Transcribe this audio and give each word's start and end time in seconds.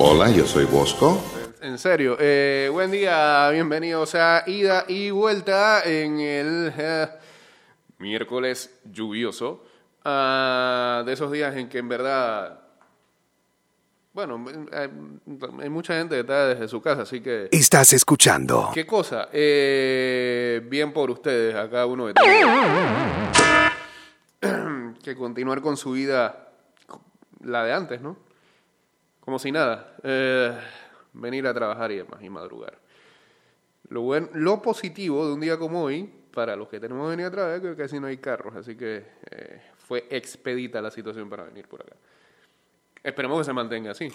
Hola, 0.00 0.30
yo 0.30 0.46
soy 0.46 0.64
Bosco. 0.64 1.20
En 1.60 1.76
serio, 1.76 2.16
eh, 2.20 2.68
buen 2.70 2.88
día, 2.92 3.50
bienvenidos 3.50 4.14
a 4.14 4.44
Ida 4.46 4.84
y 4.86 5.10
Vuelta 5.10 5.82
en 5.84 6.20
el 6.20 6.72
eh, 6.78 7.08
miércoles 7.98 8.78
lluvioso. 8.84 9.64
Ah, 10.04 11.02
de 11.04 11.12
esos 11.12 11.32
días 11.32 11.56
en 11.56 11.68
que 11.68 11.78
en 11.78 11.88
verdad, 11.88 12.60
bueno, 14.12 14.44
hay, 14.72 14.88
hay 15.60 15.68
mucha 15.68 15.98
gente 15.98 16.14
que 16.14 16.20
está 16.20 16.46
desde 16.46 16.68
su 16.68 16.80
casa, 16.80 17.02
así 17.02 17.20
que... 17.20 17.48
Estás 17.50 17.92
escuchando. 17.92 18.70
¿Qué 18.72 18.86
cosa? 18.86 19.28
Eh, 19.32 20.62
bien 20.70 20.92
por 20.92 21.10
ustedes, 21.10 21.56
a 21.56 21.68
cada 21.68 21.86
uno 21.86 22.14
tiene 22.14 22.44
que 25.02 25.16
continuar 25.16 25.60
con 25.60 25.76
su 25.76 25.90
vida, 25.90 26.50
la 27.42 27.64
de 27.64 27.72
antes, 27.72 28.00
¿no? 28.00 28.27
Como 29.28 29.38
si 29.38 29.52
nada. 29.52 29.94
Eh, 30.02 30.58
venir 31.12 31.46
a 31.46 31.52
trabajar 31.52 31.92
y 31.92 31.96
demás, 31.96 32.18
y 32.22 32.30
madrugar. 32.30 32.78
Lo, 33.90 34.00
buen, 34.00 34.30
lo 34.32 34.62
positivo 34.62 35.26
de 35.26 35.34
un 35.34 35.40
día 35.40 35.58
como 35.58 35.82
hoy, 35.82 36.10
para 36.32 36.56
los 36.56 36.70
que 36.70 36.80
tenemos 36.80 37.04
que 37.04 37.10
venir 37.10 37.26
a 37.26 37.30
trabajar, 37.30 37.60
que 37.60 37.76
casi 37.76 38.00
no 38.00 38.06
hay 38.06 38.16
carros, 38.16 38.56
así 38.56 38.74
que 38.74 39.04
eh, 39.30 39.60
fue 39.86 40.06
expedita 40.08 40.80
la 40.80 40.90
situación 40.90 41.28
para 41.28 41.44
venir 41.44 41.68
por 41.68 41.82
acá. 41.82 41.94
Esperemos 43.02 43.38
que 43.40 43.44
se 43.44 43.52
mantenga 43.52 43.90
así. 43.90 44.10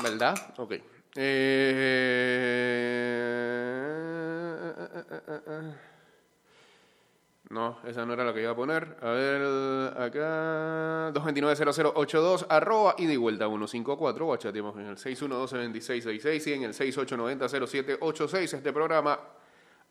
¿Verdad? 0.00 0.54
Ok. 0.58 0.74
Eh, 1.16 2.91
No, 7.52 7.80
esa 7.86 8.06
no 8.06 8.14
era 8.14 8.24
la 8.24 8.32
que 8.32 8.40
iba 8.40 8.52
a 8.52 8.56
poner. 8.56 8.96
A 9.02 9.10
ver, 9.10 9.42
acá. 10.00 11.12
229-0082, 11.12 12.46
arroba 12.48 12.94
y 12.96 13.04
de 13.04 13.18
vuelta 13.18 13.46
154. 13.46 14.26
O 14.26 14.36
chateamos 14.38 14.74
en 14.76 14.86
el 14.86 14.96
612-2666 14.96 16.46
y 16.46 16.52
en 16.54 16.62
el 16.62 16.72
6890-0786. 16.72 18.54
Este 18.54 18.72
programa 18.72 19.20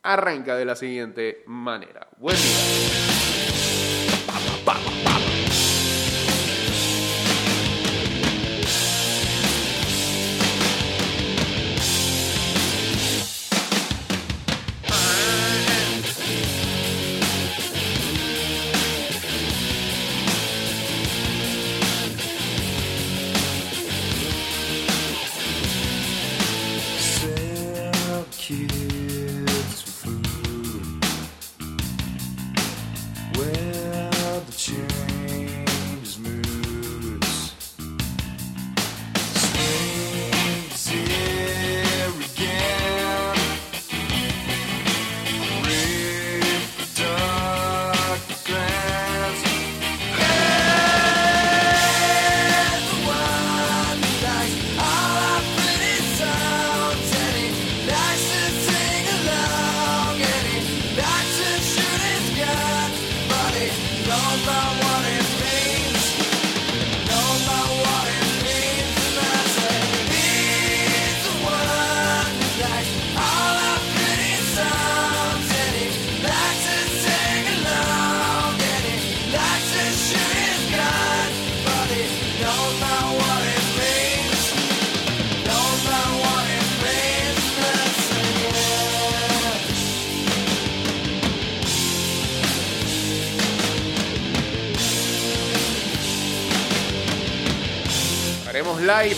arranca 0.02 0.56
de 0.56 0.66
la 0.66 0.76
siguiente 0.76 1.44
manera. 1.45 2.08
Buen 2.17 2.36
día. 2.36 3.11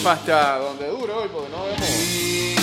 Hasta 0.05 0.59
donde 0.59 0.87
dure 0.87 1.13
hoy, 1.13 1.29
porque 1.31 1.49
no 1.49 1.63
vemos 1.63 2.53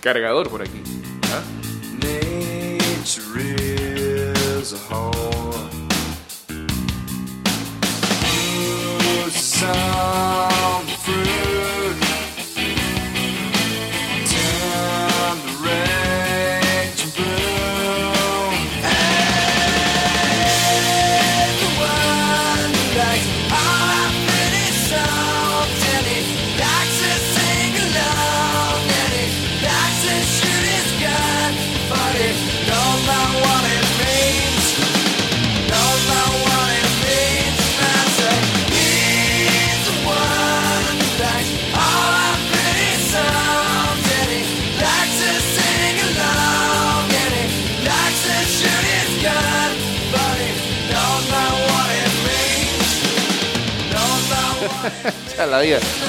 cargador 0.00 0.50
por 0.50 0.62
aquí. 0.62 0.82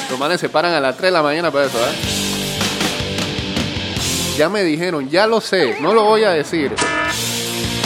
Los 0.10 0.20
manes 0.20 0.40
se 0.40 0.50
paran 0.50 0.74
a 0.74 0.80
las 0.80 0.98
3 0.98 1.10
de 1.10 1.12
la 1.12 1.22
mañana 1.22 1.52
para 1.52 1.66
eso, 1.66 1.78
¿eh? 1.78 1.94
Ya 4.36 4.50
me 4.50 4.64
dijeron, 4.64 5.10
ya 5.10 5.28
lo 5.28 5.40
sé, 5.42 5.78
no 5.80 5.94
lo 5.94 6.06
voy 6.06 6.24
a 6.24 6.32
decir. 6.32 6.74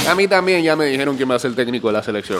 A 0.07 0.15
mí 0.15 0.29
también 0.29 0.63
ya 0.63 0.77
me 0.77 0.85
dijeron 0.85 1.17
quién 1.17 1.29
va 1.29 1.35
a 1.35 1.39
el 1.43 1.55
técnico 1.55 1.87
de 1.87 1.93
la 1.93 2.03
selección. 2.03 2.39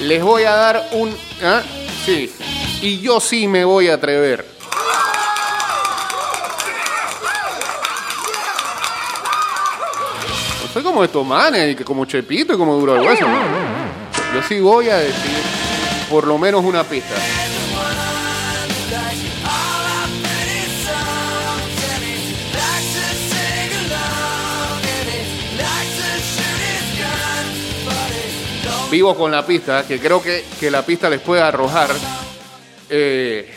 Les 0.00 0.22
voy 0.22 0.42
a 0.42 0.54
dar 0.54 0.88
un... 0.92 1.16
¿ah? 1.44 1.62
Sí. 2.04 2.32
Y 2.82 2.98
yo 3.00 3.20
sí 3.20 3.46
me 3.46 3.64
voy 3.64 3.88
a 3.88 3.94
atrever. 3.94 4.55
Soy 10.76 10.82
como 10.82 11.02
estos 11.02 11.26
manes, 11.26 11.74
que 11.74 11.86
como 11.86 12.04
Chepito 12.04 12.52
y 12.52 12.58
como 12.58 12.74
Duro 12.74 12.96
el 12.96 13.00
Hueso. 13.00 13.24
Yo 14.34 14.42
sí 14.46 14.60
voy 14.60 14.90
a 14.90 14.98
decir 14.98 15.38
por 16.10 16.26
lo 16.26 16.36
menos 16.36 16.62
una 16.62 16.84
pista. 16.84 17.14
Vivo 28.90 29.16
con 29.16 29.32
la 29.32 29.46
pista, 29.46 29.86
que 29.86 29.98
creo 29.98 30.22
que, 30.22 30.44
que 30.60 30.70
la 30.70 30.84
pista 30.84 31.08
les 31.08 31.22
puede 31.22 31.40
arrojar. 31.40 31.88
eh, 32.90 33.55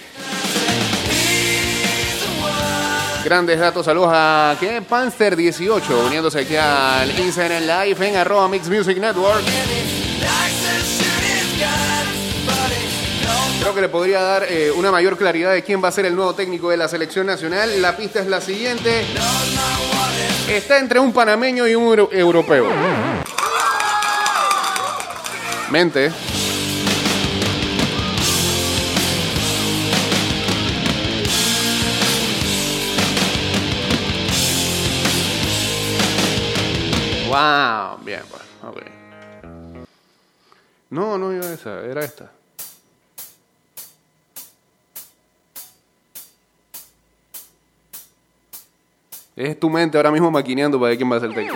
Grandes 3.24 3.60
datos, 3.60 3.86
saludos 3.86 4.10
a 4.14 4.56
¿qué? 4.60 4.82
Panzer 4.82 5.36
18, 5.36 6.06
uniéndose 6.08 6.40
aquí 6.40 6.56
al 6.56 7.18
Instagram 7.20 7.64
Live 7.64 8.08
en 8.08 8.16
arroba 8.16 8.48
Mix 8.48 8.70
Music 8.70 8.98
Network. 8.98 9.44
Creo 13.62 13.76
que 13.76 13.82
le 13.82 13.90
podría 13.90 14.22
dar 14.22 14.46
eh, 14.50 14.72
una 14.72 14.90
mayor 14.90 15.18
claridad 15.18 15.52
de 15.52 15.64
quién 15.64 15.84
va 15.84 15.90
a 15.90 15.92
ser 15.92 16.06
el 16.06 16.16
nuevo 16.16 16.34
técnico 16.34 16.70
de 16.70 16.78
la 16.78 16.88
selección 16.88 17.28
nacional. 17.28 17.82
La 17.82 17.96
pista 17.98 18.22
es 18.22 18.28
la 18.28 18.40
siguiente. 18.40 19.06
Está 20.50 20.80
entre 20.80 21.00
un 21.00 21.12
panameño 21.12 21.68
y 21.68 21.76
un 21.76 21.84
euro- 21.84 22.10
europeo. 22.12 22.66
Mente. 25.70 26.12
Wow, 37.30 38.00
bien, 38.04 38.24
pues, 38.28 38.42
ok. 38.64 38.82
No, 40.90 41.16
no 41.20 41.32
iba 41.32 41.46
esa, 41.46 41.86
era 41.86 42.04
esta. 42.04 42.32
Es 49.36 49.60
tu 49.60 49.70
mente 49.70 49.96
ahora 49.96 50.10
mismo 50.10 50.32
maquineando 50.32 50.80
para 50.80 50.90
ver 50.90 50.98
quién 50.98 51.12
va 51.12 51.18
a 51.18 51.20
ser 51.20 51.30
el 51.30 51.36
técnico. 51.36 51.56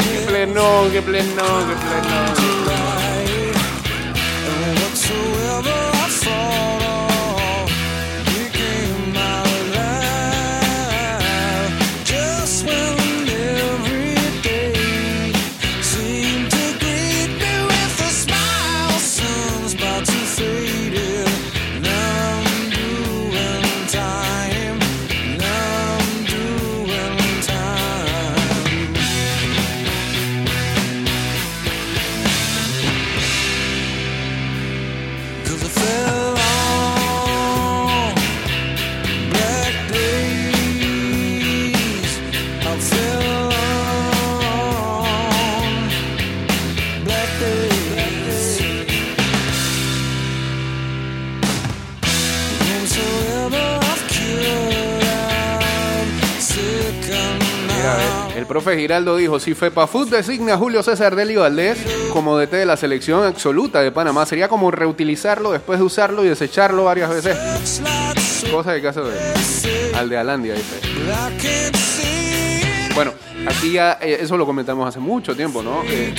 Qué 0.00 0.26
pleno, 0.26 0.90
qué 0.90 1.00
pleno, 1.00 1.42
qué 1.68 1.74
pleno. 1.76 2.45
Profe 58.66 58.80
Giraldo 58.80 59.16
dijo, 59.16 59.38
si 59.38 59.54
FEPAFUT 59.54 60.10
designa 60.10 60.54
a 60.54 60.58
Julio 60.58 60.82
César 60.82 61.14
Deli 61.14 61.36
Valdés 61.36 61.78
como 62.12 62.36
DT 62.36 62.50
de 62.56 62.66
la 62.66 62.76
selección 62.76 63.22
absoluta 63.22 63.80
de 63.80 63.92
Panamá, 63.92 64.26
sería 64.26 64.48
como 64.48 64.72
reutilizarlo 64.72 65.52
después 65.52 65.78
de 65.78 65.84
usarlo 65.84 66.24
y 66.24 66.28
desecharlo 66.28 66.82
varias 66.82 67.10
veces. 67.10 67.80
Cosa 68.50 68.72
de 68.72 68.82
caso 68.82 69.04
de 69.04 69.16
al 69.94 70.08
de 70.08 70.18
Alandia, 70.18 70.54
dice. 70.54 70.80
Bueno, 72.96 73.12
aquí 73.46 73.70
ya 73.70 73.98
eh, 74.00 74.18
eso 74.22 74.36
lo 74.36 74.44
comentamos 74.44 74.88
hace 74.88 74.98
mucho 74.98 75.36
tiempo, 75.36 75.62
¿no? 75.62 75.84
Eh, 75.84 76.12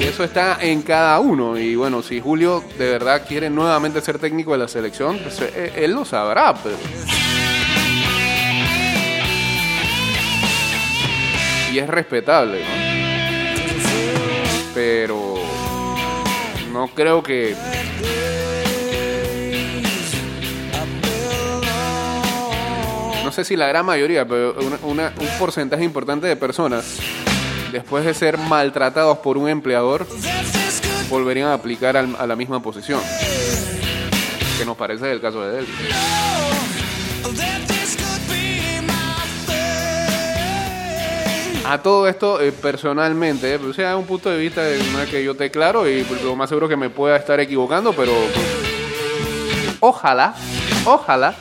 eso 0.00 0.24
está 0.24 0.58
en 0.60 0.82
cada 0.82 1.20
uno. 1.20 1.56
Y 1.56 1.76
bueno, 1.76 2.02
si 2.02 2.20
Julio 2.20 2.64
de 2.76 2.90
verdad 2.90 3.22
quiere 3.24 3.50
nuevamente 3.50 4.00
ser 4.00 4.18
técnico 4.18 4.50
de 4.50 4.58
la 4.58 4.66
selección, 4.66 5.16
pues 5.22 5.40
eh, 5.42 5.74
él 5.76 5.92
lo 5.92 6.04
sabrá, 6.04 6.54
pero... 6.54 6.74
Y 11.72 11.78
es 11.78 11.88
respetable. 11.88 12.62
Pero 14.74 15.34
no 16.72 16.88
creo 16.88 17.22
que 17.22 17.54
no 23.24 23.30
sé 23.32 23.44
si 23.44 23.56
la 23.56 23.66
gran 23.68 23.86
mayoría, 23.86 24.26
pero 24.26 24.54
una- 24.82 25.12
un 25.18 25.28
porcentaje 25.38 25.84
importante 25.84 26.26
de 26.26 26.36
personas, 26.36 26.98
después 27.70 28.04
de 28.04 28.14
ser 28.14 28.36
maltratados 28.36 29.18
por 29.18 29.38
un 29.38 29.48
empleador, 29.48 30.06
volverían 31.08 31.48
a 31.48 31.54
aplicar 31.54 31.96
al- 31.96 32.16
a 32.18 32.26
la 32.26 32.36
misma 32.36 32.62
posición. 32.62 33.00
Que 34.58 34.64
nos 34.64 34.76
parece 34.76 35.10
el 35.10 35.20
caso 35.20 35.42
de 35.42 35.60
él. 35.60 35.66
A 41.64 41.78
todo 41.78 42.08
esto, 42.08 42.40
eh, 42.40 42.50
personalmente, 42.50 43.54
o 43.56 43.72
sea, 43.72 43.96
un 43.96 44.04
punto 44.04 44.28
de 44.28 44.36
vista 44.36 44.62
de 44.62 44.80
una 44.90 45.06
que 45.06 45.22
yo 45.22 45.36
te 45.36 45.50
claro 45.50 45.88
y 45.88 46.04
lo 46.24 46.34
más 46.34 46.48
seguro 46.48 46.68
que 46.68 46.76
me 46.76 46.90
pueda 46.90 47.16
estar 47.16 47.38
equivocando, 47.38 47.92
pero 47.92 48.12
pues, 48.34 48.46
ojalá, 49.78 50.34
ojalá, 50.84 51.34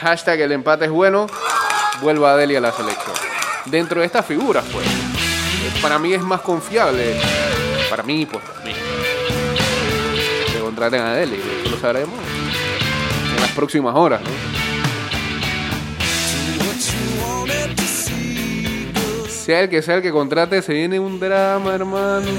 hashtag 0.00 0.40
el 0.40 0.52
empate 0.52 0.86
es 0.86 0.90
bueno, 0.90 1.26
vuelva 2.00 2.32
a 2.32 2.36
Deli 2.36 2.56
a 2.56 2.60
la 2.60 2.72
selección. 2.72 3.14
Dentro 3.66 4.00
de 4.00 4.06
estas 4.06 4.24
figuras, 4.24 4.64
pues, 4.72 4.86
para 5.82 5.98
mí 5.98 6.14
es 6.14 6.22
más 6.22 6.40
confiable, 6.40 7.20
para 7.90 8.02
mí, 8.02 8.26
pues, 8.26 8.42
para 8.44 8.64
mí, 8.64 8.72
que 10.52 10.58
contraten 10.58 11.02
a 11.02 11.14
Deli, 11.14 11.40
eso 11.60 11.70
lo 11.70 11.78
sabremos 11.78 12.18
en 13.34 13.40
las 13.40 13.50
próximas 13.50 13.94
horas, 13.94 14.22
¿no? 14.22 14.53
Sea 19.44 19.60
el 19.60 19.68
que 19.68 19.82
sea 19.82 19.96
el 19.96 20.02
que 20.02 20.10
contrate, 20.10 20.62
se 20.62 20.72
viene 20.72 20.98
un 20.98 21.20
drama, 21.20 21.74
hermano. 21.74 22.30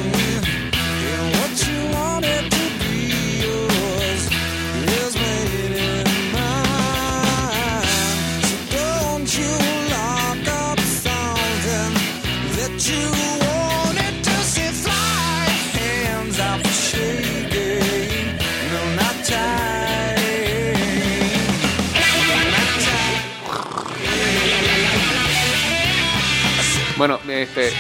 Bueno, 26.98 27.20
este, 27.28 27.72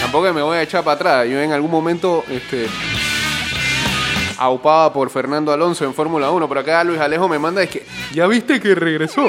tampoco 0.00 0.32
me 0.32 0.42
voy 0.42 0.56
a 0.58 0.62
echar 0.62 0.84
para 0.84 0.94
atrás. 0.96 1.26
Yo 1.28 1.40
en 1.40 1.52
algún 1.52 1.70
momento, 1.70 2.24
este, 2.30 2.66
aupaba 4.38 4.92
por 4.92 5.10
Fernando 5.10 5.52
Alonso 5.52 5.84
en 5.84 5.92
Fórmula 5.94 6.30
1, 6.30 6.48
pero 6.48 6.60
acá 6.60 6.82
Luis 6.84 7.00
Alejo 7.00 7.28
me 7.28 7.38
manda 7.38 7.62
es 7.62 7.70
que, 7.70 7.84
¿ya 8.12 8.26
viste 8.26 8.60
que 8.60 8.74
regresó? 8.74 9.26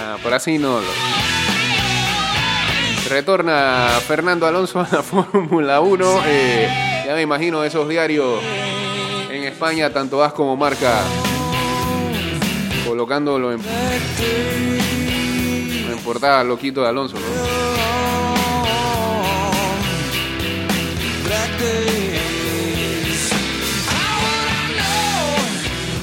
Ah, 0.00 0.16
por 0.22 0.32
así 0.34 0.58
no. 0.58 0.80
lo- 0.80 1.18
Retorna 3.08 3.88
Fernando 4.06 4.46
Alonso 4.46 4.80
a 4.80 4.88
la 4.90 5.02
Fórmula 5.04 5.80
1. 5.80 6.22
eh, 6.26 6.68
ya 7.06 7.14
me 7.14 7.22
imagino 7.22 7.64
esos 7.64 7.88
diarios 7.88 8.40
en 9.30 9.44
España, 9.44 9.90
tanto 9.92 10.22
As 10.22 10.32
como 10.34 10.56
Marca, 10.56 11.00
colocándolo 12.86 13.52
en 13.52 13.60
portada, 16.08 16.42
loquito 16.42 16.80
de 16.80 16.88
Alonso, 16.88 17.16
¿no? 17.16 17.26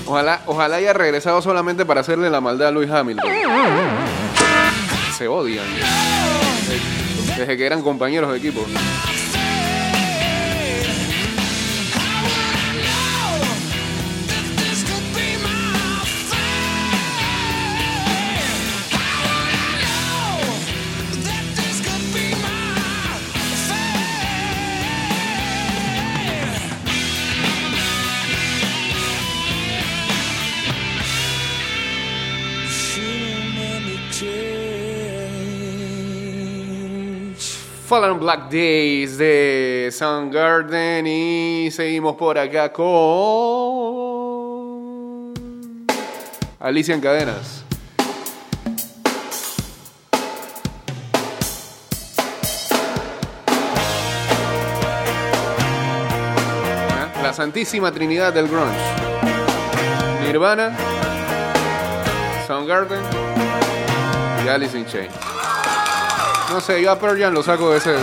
Ojalá, 0.06 0.42
ojalá 0.46 0.76
haya 0.76 0.94
regresado 0.94 1.42
solamente 1.42 1.88
para 1.88 2.02
hacerle 2.02 2.30
la 2.30 2.40
maldad 2.40 2.68
a 2.68 2.72
Luis 2.72 2.92
Hamilton. 2.92 3.28
Se 5.18 5.28
odian. 5.28 5.66
Desde 7.36 7.58
que 7.58 7.66
eran 7.66 7.82
compañeros 7.82 8.32
de 8.32 8.38
equipo. 8.38 8.64
Fallen 38.02 38.20
Black 38.20 38.50
Days 38.50 39.18
de 39.18 39.90
Soundgarden 39.90 41.08
y 41.08 41.72
seguimos 41.72 42.18
por 42.18 42.38
acá 42.38 42.74
con 42.74 42.84
Alicia 46.60 46.94
en 46.94 47.00
Cadenas. 47.00 47.64
La 57.24 57.32
santísima 57.32 57.94
trinidad 57.94 58.34
del 58.34 58.50
grunge. 58.50 58.76
Nirvana, 60.22 60.76
Soundgarden 62.46 63.00
y 64.44 64.50
Alice 64.50 64.78
in 64.78 64.86
Chains. 64.86 65.35
No 66.50 66.62
sé, 66.62 66.82
yo 66.82 66.92
a 66.92 67.00
Pearl 67.00 67.20
Jam 67.20 67.34
lo 67.34 67.44
saco 67.44 67.72
de 67.72 67.78
ese. 67.78 67.96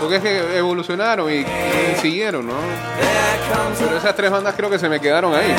Porque 0.00 0.16
es 0.16 0.22
que 0.22 0.58
evolucionaron 0.58 1.30
y, 1.30 1.36
y 1.36 1.96
siguieron, 2.00 2.46
¿no? 2.46 2.54
Pero 3.78 3.98
esas 3.98 4.14
tres 4.14 4.30
bandas 4.30 4.54
creo 4.56 4.70
que 4.70 4.78
se 4.78 4.88
me 4.88 5.00
quedaron 5.00 5.34
ahí. 5.34 5.54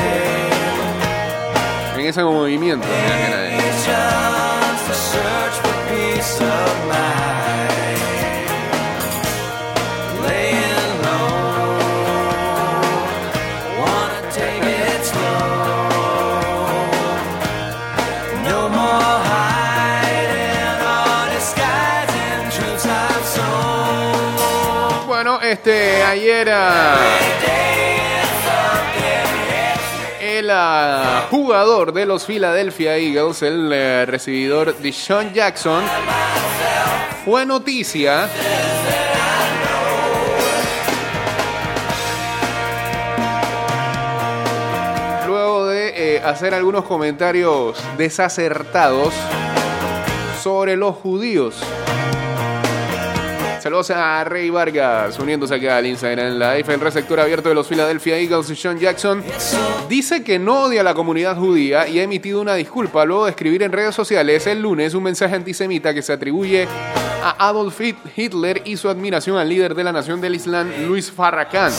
En 1.96 2.06
ese 2.06 2.22
movimiento. 2.22 2.86
Este, 25.52 26.02
ayer 26.02 26.48
ah, 26.52 26.96
el 30.20 30.50
ah, 30.50 31.26
jugador 31.30 31.92
de 31.92 32.04
los 32.04 32.26
Philadelphia 32.26 32.96
Eagles, 32.96 33.42
el 33.42 33.70
eh, 33.72 34.04
recibidor 34.06 34.76
de 34.76 34.92
Sean 34.92 35.32
Jackson, 35.32 35.82
fue 37.24 37.46
noticia 37.46 38.28
luego 45.26 45.66
de 45.68 46.16
eh, 46.16 46.22
hacer 46.22 46.52
algunos 46.52 46.84
comentarios 46.84 47.82
desacertados 47.96 49.14
sobre 50.42 50.76
los 50.76 50.96
judíos. 50.96 51.56
Saludos 53.68 53.90
a 53.90 54.24
Rey 54.24 54.48
Vargas, 54.48 55.18
uniéndose 55.18 55.54
acá 55.54 55.76
al 55.76 55.84
Instagram 55.84 56.38
Live. 56.38 56.72
El 56.72 56.80
receptor 56.80 57.20
abierto 57.20 57.50
de 57.50 57.54
los 57.54 57.68
Philadelphia 57.68 58.16
Eagles, 58.16 58.46
Sean 58.58 58.78
Jackson, 58.78 59.22
dice 59.90 60.24
que 60.24 60.38
no 60.38 60.62
odia 60.62 60.80
a 60.80 60.84
la 60.84 60.94
comunidad 60.94 61.36
judía 61.36 61.86
y 61.86 61.98
ha 61.98 62.02
emitido 62.02 62.40
una 62.40 62.54
disculpa 62.54 63.04
luego 63.04 63.26
de 63.26 63.32
escribir 63.32 63.62
en 63.62 63.70
redes 63.70 63.94
sociales 63.94 64.46
el 64.46 64.62
lunes 64.62 64.94
un 64.94 65.02
mensaje 65.02 65.36
antisemita 65.36 65.92
que 65.92 66.00
se 66.00 66.14
atribuye 66.14 66.66
a 67.22 67.46
Adolf 67.46 67.78
Hitler 68.16 68.62
y 68.64 68.78
su 68.78 68.88
admiración 68.88 69.36
al 69.36 69.50
líder 69.50 69.74
de 69.74 69.84
la 69.84 69.92
nación 69.92 70.22
del 70.22 70.36
Islam, 70.36 70.72
Luis 70.86 71.12
Farrakhan. 71.12 71.70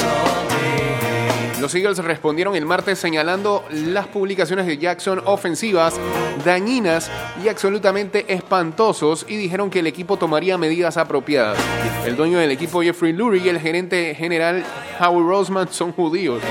Los 1.60 1.76
Eagles 1.76 1.98
respondieron 1.98 2.56
el 2.56 2.66
martes 2.66 3.00
señalando 3.00 3.66
las 3.70 4.08
publicaciones 4.08 4.66
de 4.66 4.78
Jackson 4.78 5.22
ofensivas, 5.26 6.00
dañinas 6.46 7.12
y 7.44 7.50
absolutamente 7.50 8.34
espantosos 8.34 9.26
y 9.28 9.36
dijeron 9.36 9.70
que 9.70 9.80
el 9.80 9.88
equipo 9.88 10.18
tomaría 10.18 10.58
medidas 10.58 10.96
apropiadas. 10.96 11.58
El 12.06 12.16
dueño 12.16 12.40
del 12.40 12.52
equipo 12.52 12.82
Jeffrey 12.82 13.12
Lurie 13.12 13.44
y 13.44 13.50
el 13.50 13.60
gerente 13.60 14.16
general 14.16 14.64
Howard 15.02 15.28
Roseman 15.28 15.68
son 15.70 15.92
judíos. 15.92 16.42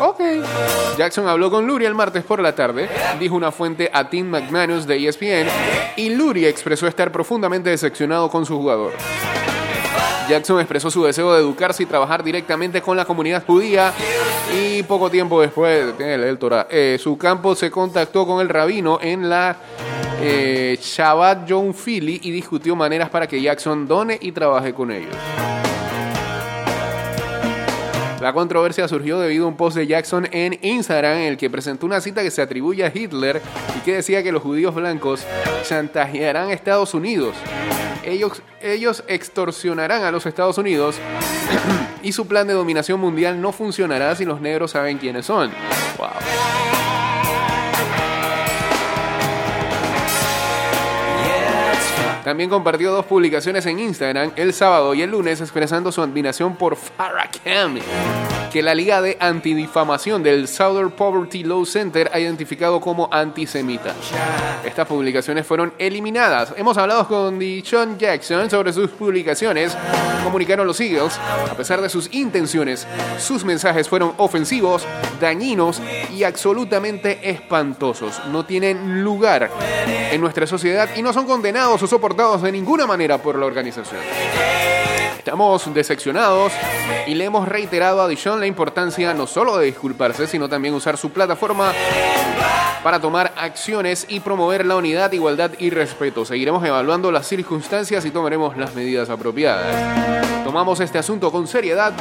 Ok. 0.00 0.20
Jackson 0.96 1.28
habló 1.28 1.50
con 1.50 1.66
Lurie 1.66 1.86
el 1.86 1.94
martes 1.94 2.24
por 2.24 2.40
la 2.40 2.54
tarde, 2.54 2.88
dijo 3.20 3.34
una 3.34 3.52
fuente 3.52 3.90
a 3.92 4.08
Tim 4.08 4.28
McManus 4.30 4.86
de 4.86 5.08
ESPN, 5.08 5.48
y 5.96 6.08
Lurie 6.08 6.48
expresó 6.48 6.86
estar 6.86 7.12
profundamente 7.12 7.68
decepcionado 7.68 8.30
con 8.30 8.46
su 8.46 8.56
jugador. 8.56 8.92
Jackson 10.28 10.60
expresó 10.60 10.90
su 10.90 11.04
deseo 11.04 11.32
de 11.32 11.40
educarse 11.40 11.82
y 11.82 11.86
trabajar 11.86 12.22
directamente 12.22 12.80
con 12.80 12.96
la 12.96 13.04
comunidad 13.04 13.44
judía 13.44 13.92
y 14.54 14.82
poco 14.82 15.10
tiempo 15.10 15.40
después, 15.40 15.94
leer 15.98 16.20
el 16.20 16.38
Torah, 16.38 16.66
eh, 16.70 16.98
su 17.02 17.16
campo 17.16 17.54
se 17.54 17.70
contactó 17.70 18.26
con 18.26 18.40
el 18.40 18.48
rabino 18.48 18.98
en 19.02 19.28
la 19.28 19.56
eh, 20.20 20.78
Shabbat 20.80 21.46
John 21.48 21.74
Philly 21.74 22.20
y 22.22 22.30
discutió 22.30 22.76
maneras 22.76 23.10
para 23.10 23.26
que 23.26 23.40
Jackson 23.40 23.86
done 23.86 24.18
y 24.20 24.32
trabaje 24.32 24.72
con 24.72 24.90
ellos. 24.90 25.14
La 28.22 28.32
controversia 28.32 28.86
surgió 28.86 29.18
debido 29.18 29.46
a 29.46 29.48
un 29.48 29.56
post 29.56 29.76
de 29.76 29.84
Jackson 29.84 30.28
en 30.30 30.56
Instagram 30.62 31.16
en 31.18 31.22
el 31.24 31.36
que 31.36 31.50
presentó 31.50 31.86
una 31.86 32.00
cita 32.00 32.22
que 32.22 32.30
se 32.30 32.40
atribuye 32.40 32.84
a 32.84 32.92
Hitler 32.94 33.42
y 33.76 33.80
que 33.80 33.94
decía 33.94 34.22
que 34.22 34.30
los 34.30 34.44
judíos 34.44 34.72
blancos 34.76 35.26
chantajearán 35.64 36.50
a 36.50 36.52
Estados 36.52 36.94
Unidos. 36.94 37.34
Ellos, 38.04 38.40
ellos 38.60 39.02
extorsionarán 39.08 40.04
a 40.04 40.12
los 40.12 40.24
Estados 40.24 40.56
Unidos 40.56 41.00
y 42.04 42.12
su 42.12 42.28
plan 42.28 42.46
de 42.46 42.52
dominación 42.52 43.00
mundial 43.00 43.40
no 43.40 43.50
funcionará 43.50 44.14
si 44.14 44.24
los 44.24 44.40
negros 44.40 44.70
saben 44.70 44.98
quiénes 44.98 45.26
son. 45.26 45.50
Wow. 45.98 46.81
También 52.24 52.48
compartió 52.48 52.92
dos 52.92 53.04
publicaciones 53.06 53.66
en 53.66 53.80
Instagram 53.80 54.32
el 54.36 54.52
sábado 54.52 54.94
y 54.94 55.02
el 55.02 55.10
lunes 55.10 55.40
expresando 55.40 55.90
su 55.90 56.02
admiración 56.02 56.54
por 56.54 56.76
Farrakhan, 56.76 57.80
que 58.52 58.62
la 58.62 58.74
Liga 58.76 59.02
de 59.02 59.16
Antidifamación 59.18 60.22
del 60.22 60.46
Southern 60.46 60.92
Poverty 60.92 61.42
Law 61.42 61.66
Center 61.66 62.10
ha 62.12 62.20
identificado 62.20 62.80
como 62.80 63.08
antisemita. 63.10 63.94
Estas 64.64 64.86
publicaciones 64.86 65.44
fueron 65.44 65.72
eliminadas. 65.78 66.54
Hemos 66.56 66.78
hablado 66.78 67.08
con 67.08 67.40
John 67.68 67.98
Jackson 67.98 68.48
sobre 68.48 68.72
sus 68.72 68.90
publicaciones. 68.90 69.76
Comunicaron 70.22 70.66
los 70.66 70.80
Eagles, 70.80 71.18
a 71.50 71.54
pesar 71.56 71.80
de 71.80 71.88
sus 71.88 72.12
intenciones, 72.14 72.86
sus 73.18 73.44
mensajes 73.44 73.88
fueron 73.88 74.12
ofensivos, 74.18 74.86
dañinos 75.20 75.82
y 76.12 76.22
absolutamente 76.22 77.28
espantosos. 77.28 78.20
No 78.30 78.44
tienen 78.44 79.02
lugar 79.02 79.50
en 80.12 80.20
nuestra 80.20 80.46
sociedad 80.46 80.88
y 80.94 81.02
no 81.02 81.12
son 81.12 81.26
condenados 81.26 81.82
o 81.82 81.86
de 82.14 82.52
ninguna 82.52 82.86
manera 82.86 83.16
por 83.16 83.38
la 83.38 83.46
organización. 83.46 84.00
Estamos 85.16 85.72
decepcionados 85.72 86.52
y 87.06 87.14
le 87.14 87.24
hemos 87.24 87.48
reiterado 87.48 88.02
a 88.02 88.08
Dishon 88.08 88.38
la 88.38 88.46
importancia 88.46 89.14
no 89.14 89.26
solo 89.26 89.56
de 89.56 89.66
disculparse, 89.66 90.26
sino 90.26 90.46
también 90.46 90.74
usar 90.74 90.98
su 90.98 91.10
plataforma 91.10 91.72
para 92.84 93.00
tomar 93.00 93.32
acciones 93.38 94.04
y 94.10 94.20
promover 94.20 94.66
la 94.66 94.76
unidad, 94.76 95.10
igualdad 95.12 95.52
y 95.58 95.70
respeto. 95.70 96.26
Seguiremos 96.26 96.62
evaluando 96.66 97.10
las 97.10 97.26
circunstancias 97.26 98.04
y 98.04 98.10
tomaremos 98.10 98.58
las 98.58 98.74
medidas 98.74 99.08
apropiadas. 99.08 100.44
Tomamos 100.44 100.80
este 100.80 100.98
asunto 100.98 101.32
con 101.32 101.46
seriedad 101.46 101.94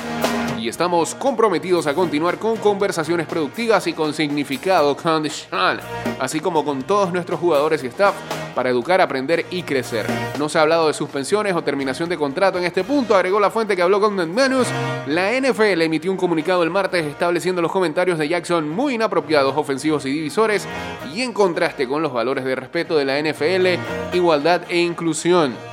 y 0.61 0.69
estamos 0.69 1.15
comprometidos 1.15 1.87
a 1.87 1.95
continuar 1.95 2.37
con 2.37 2.55
conversaciones 2.57 3.25
productivas 3.25 3.87
y 3.87 3.93
con 3.93 4.13
significado 4.13 4.95
con 4.95 5.27
Sean, 5.27 5.79
así 6.19 6.39
como 6.39 6.63
con 6.63 6.83
todos 6.83 7.11
nuestros 7.11 7.39
jugadores 7.39 7.83
y 7.83 7.87
staff 7.87 8.13
para 8.53 8.69
educar, 8.69 9.01
aprender 9.01 9.45
y 9.49 9.63
crecer. 9.63 10.05
No 10.37 10.49
se 10.49 10.59
ha 10.59 10.61
hablado 10.61 10.87
de 10.87 10.93
suspensiones 10.93 11.55
o 11.55 11.63
terminación 11.63 12.09
de 12.09 12.17
contrato 12.17 12.59
en 12.59 12.65
este 12.65 12.83
punto, 12.83 13.15
agregó 13.15 13.39
la 13.39 13.49
fuente 13.49 13.75
que 13.75 13.81
habló 13.81 13.99
con 13.99 14.15
McManus. 14.15 14.67
La 15.07 15.31
NFL 15.31 15.81
emitió 15.81 16.11
un 16.11 16.17
comunicado 16.17 16.61
el 16.61 16.69
martes 16.69 17.05
estableciendo 17.05 17.61
los 17.61 17.71
comentarios 17.71 18.19
de 18.19 18.27
Jackson 18.27 18.69
muy 18.69 18.95
inapropiados, 18.95 19.57
ofensivos 19.57 20.05
y 20.05 20.11
divisores 20.11 20.67
y 21.13 21.21
en 21.21 21.33
contraste 21.33 21.87
con 21.87 22.03
los 22.03 22.13
valores 22.13 22.45
de 22.45 22.55
respeto 22.55 22.95
de 22.97 23.05
la 23.05 23.19
NFL, 23.19 24.15
igualdad 24.15 24.61
e 24.69 24.79
inclusión. 24.79 25.70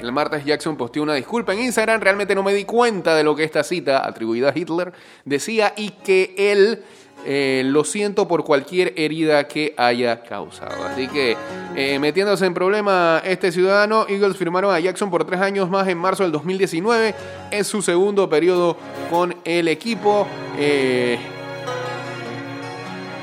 El 0.00 0.12
martes 0.12 0.44
Jackson 0.44 0.76
posteó 0.76 1.02
una 1.02 1.14
disculpa 1.14 1.52
en 1.52 1.60
Instagram. 1.60 2.00
Realmente 2.00 2.34
no 2.34 2.42
me 2.42 2.52
di 2.52 2.64
cuenta 2.64 3.14
de 3.14 3.24
lo 3.24 3.34
que 3.34 3.44
esta 3.44 3.64
cita, 3.64 4.06
atribuida 4.06 4.50
a 4.50 4.58
Hitler, 4.58 4.92
decía 5.24 5.72
y 5.76 5.90
que 5.90 6.34
él 6.36 6.82
eh, 7.24 7.62
lo 7.64 7.82
siento 7.82 8.28
por 8.28 8.44
cualquier 8.44 8.92
herida 8.96 9.48
que 9.48 9.74
haya 9.76 10.22
causado. 10.22 10.84
Así 10.84 11.08
que, 11.08 11.36
eh, 11.74 11.98
metiéndose 11.98 12.46
en 12.46 12.54
problema 12.54 13.20
este 13.24 13.50
ciudadano, 13.50 14.06
Eagles 14.08 14.36
firmaron 14.36 14.72
a 14.72 14.78
Jackson 14.78 15.10
por 15.10 15.24
tres 15.24 15.40
años 15.40 15.68
más 15.70 15.88
en 15.88 15.98
marzo 15.98 16.22
del 16.22 16.32
2019. 16.32 17.14
Es 17.50 17.66
su 17.66 17.82
segundo 17.82 18.28
periodo 18.28 18.76
con 19.10 19.34
el 19.44 19.66
equipo. 19.68 20.28
Eh, 20.58 21.18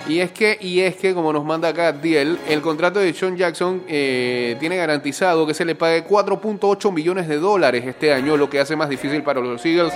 y 0.07 0.19
es 0.19 0.31
que, 0.31 0.57
y 0.60 0.81
es 0.81 0.95
que, 0.95 1.13
como 1.13 1.31
nos 1.31 1.45
manda 1.45 1.69
acá 1.69 1.91
Diel, 1.91 2.39
el 2.48 2.62
contrato 2.62 3.00
de 3.00 3.13
Sean 3.13 3.38
Jackson 3.38 3.83
eh, 3.88 4.57
tiene 4.60 4.75
garantizado 4.75 5.48
que 5.48 5.53
se 5.53 5.63
le 5.65 5.75
pague 5.75 6.05
4.8 6.05 6.91
millones 6.91 7.27
de 7.27 7.38
dólares 7.38 7.86
este 7.86 8.13
año, 8.13 8.36
lo 8.36 8.50
que 8.50 8.60
hace 8.60 8.75
más 8.75 8.89
difícil 8.89 9.24
para 9.24 9.39
los 9.39 9.65
Eagles 9.65 9.93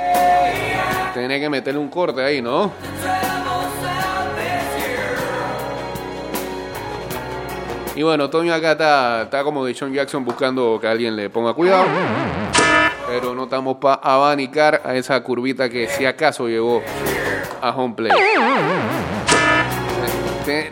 tener 1.13 1.41
que 1.41 1.49
meterle 1.49 1.79
un 1.79 1.89
corte 1.89 2.21
ahí, 2.21 2.41
¿no? 2.41 2.71
Y 7.95 8.03
bueno, 8.03 8.29
Toño 8.29 8.53
acá 8.53 8.73
está, 8.73 9.23
está 9.23 9.43
como 9.43 9.65
de 9.65 9.73
Sean 9.73 9.91
Jackson 9.91 10.23
buscando 10.23 10.77
que 10.79 10.87
alguien 10.87 11.15
le 11.15 11.31
ponga 11.31 11.53
cuidado. 11.55 11.85
Pero 13.07 13.33
no 13.33 13.45
estamos 13.45 13.77
para 13.77 13.95
abanicar 13.95 14.81
a 14.85 14.95
esa 14.95 15.19
curvita 15.23 15.67
que 15.67 15.87
si 15.87 16.05
acaso 16.05 16.47
llegó 16.47 16.83
a 17.59 17.71
home 17.71 17.95
play. 17.95 18.11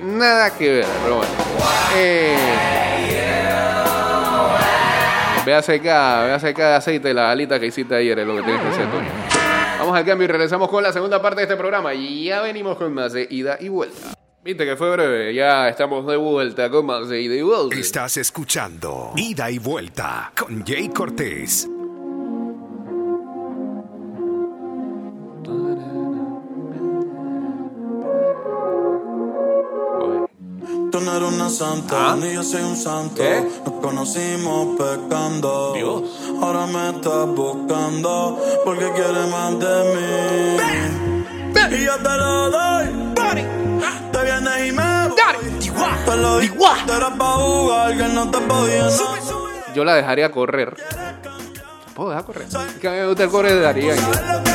Nada 0.03 0.55
que 0.57 0.69
ver, 0.69 0.85
pero 1.03 1.17
bueno. 1.17 1.31
Eh, 1.95 2.37
ve 5.45 5.53
a 5.53 5.61
secar, 5.61 6.27
ve 6.27 6.33
a 6.33 6.39
secar 6.39 6.69
de 6.69 6.75
aceite 6.75 7.13
la 7.13 7.31
alita 7.31 7.59
que 7.59 7.65
hiciste 7.65 7.93
ayer, 7.93 8.19
es 8.19 8.25
lo 8.25 8.37
que 8.37 8.43
tienes 8.43 8.61
que 8.61 8.67
hacer. 8.69 8.87
Vamos 9.79 9.97
al 9.97 10.05
cambio 10.05 10.25
y 10.25 10.27
regresamos 10.27 10.69
con 10.69 10.81
la 10.81 10.93
segunda 10.93 11.21
parte 11.21 11.41
de 11.41 11.43
este 11.43 11.57
programa. 11.57 11.93
Y 11.93 12.25
ya 12.25 12.41
venimos 12.41 12.77
con 12.77 12.93
más 12.93 13.11
de 13.11 13.27
ida 13.29 13.57
y 13.59 13.67
vuelta. 13.67 14.13
Viste 14.43 14.65
que 14.65 14.75
fue 14.77 14.91
breve, 14.91 15.33
ya 15.33 15.67
estamos 15.67 16.05
de 16.07 16.15
vuelta 16.15 16.69
con 16.69 16.85
más 16.85 17.09
de 17.09 17.21
ida 17.21 17.35
y 17.35 17.41
vuelta. 17.41 17.75
Estás 17.75 18.15
escuchando 18.17 19.11
Ida 19.15 19.49
y 19.51 19.57
Vuelta 19.57 20.31
con 20.37 20.63
Jay 20.63 20.87
Cortés. 20.89 21.67
Tú 30.95 31.01
no 31.01 31.11
eres 31.17 31.29
una 31.29 31.49
santa, 31.49 32.13
¿Ah? 32.13 32.15
ni 32.15 32.31
yo 32.31 32.41
soy 32.41 32.61
un 32.61 32.77
santo. 32.77 33.21
¿Qué? 33.21 33.45
Nos 33.65 33.73
conocimos 33.81 34.77
pecando. 34.77 35.73
Dios. 35.73 36.03
Ahora 36.41 36.67
me 36.67 36.91
estás 36.91 37.27
buscando 37.35 38.39
porque 38.63 38.89
quieres 38.93 39.27
más 39.29 39.59
de 39.59 39.93
mí. 39.93 40.57
Y 41.75 41.83
yo 41.83 41.97
te 41.97 42.17
lo 42.17 42.49
doy. 42.49 42.85
Te 44.13 44.23
vienes 44.23 44.67
y 44.67 44.71
me 44.71 45.09
voy. 45.09 45.17
Te 46.05 46.15
lo 46.15 46.39
di. 46.39 46.47
Te 46.47 46.93
era 46.93 47.13
pa' 47.13 47.33
jugar 47.33 47.97
que 47.97 48.07
no 48.13 48.31
te 48.31 48.39
podía. 48.39 48.87
Yo 49.73 49.83
la 49.83 49.95
dejaría 49.95 50.31
correr. 50.31 50.77
¿Puedo 51.93 52.11
dejar 52.11 52.25
correr? 52.25 52.47
Es 52.47 52.55
que 52.79 52.87
a 52.87 52.91
mí 52.91 52.97
me 52.99 53.07
gusta 53.07 53.25
el 53.25 53.29
correr 53.29 53.55
de 53.55 53.59
Darío. 53.59 53.93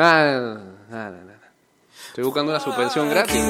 Nada, 0.00 0.62
nada, 0.88 1.10
nada. 1.10 1.52
Estoy 2.08 2.24
buscando 2.24 2.52
una 2.52 2.58
suspensión 2.58 3.10
gratis. 3.10 3.44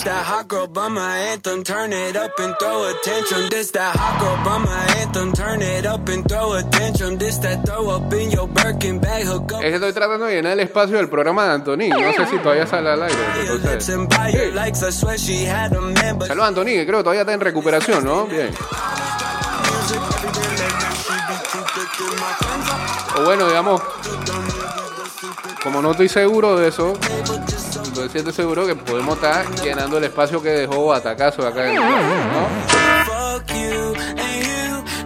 This 0.00 0.08
that 0.08 0.24
hot 0.24 0.48
girl 0.48 0.66
by 0.66 0.88
my 0.88 1.18
anthem, 1.30 1.62
turn 1.62 1.92
it 1.92 2.16
up 2.16 2.32
and 2.38 2.56
throw 2.58 2.88
a 2.88 2.94
tantrum. 3.04 3.50
This 3.50 3.70
that 3.72 3.94
hot 3.94 4.18
girl 4.18 4.36
by 4.42 4.56
my 4.56 4.98
anthem, 4.98 5.30
turn 5.34 5.60
it 5.60 5.84
up 5.84 6.08
and 6.08 6.26
throw 6.26 6.54
a 6.54 6.62
tantrum. 6.62 7.18
This 7.18 7.36
that 7.40 7.66
throw 7.66 7.90
up 7.90 8.10
in 8.14 8.30
your 8.30 8.48
Birkin 8.48 8.98
bag, 8.98 9.26
hook 9.26 9.52
up. 9.52 9.62
Es 9.62 9.68
que 9.68 9.74
estoy 9.74 9.92
tratando 9.92 10.24
de 10.24 10.36
llenar 10.36 10.52
el 10.52 10.60
espacio 10.60 10.96
del 10.96 11.10
programa 11.10 11.44
de 11.44 11.52
Antoni. 11.52 11.90
No 11.90 12.12
sé 12.14 12.26
si 12.30 12.38
todavía 12.38 12.66
sale 12.66 12.88
al 12.88 13.02
aire. 13.02 13.14
Entonces, 13.42 13.84
Sí. 15.18 15.44
had 15.44 15.74
a 15.74 16.26
Saludos 16.26 16.48
Antoni, 16.48 16.72
que 16.72 16.86
creo 16.86 17.00
que 17.00 17.04
todavía 17.04 17.20
está 17.20 17.34
en 17.34 17.40
recuperación, 17.40 18.02
¿no? 18.02 18.24
Bien. 18.24 18.54
O 23.18 23.22
bueno, 23.22 23.46
digamos, 23.48 23.82
como 25.62 25.82
no 25.82 25.90
estoy 25.90 26.08
seguro 26.08 26.56
de 26.56 26.68
eso, 26.68 26.94
estoy 28.04 28.20
siento 28.20 28.32
seguro 28.32 28.66
que 28.66 28.74
podemos 28.74 29.16
estar 29.16 29.46
llenando 29.62 29.98
el 29.98 30.04
espacio 30.04 30.42
que 30.42 30.48
dejó 30.50 30.86
Batacazo 30.86 31.46
acá 31.46 31.68
en 31.68 31.74
¿no? 31.76 31.82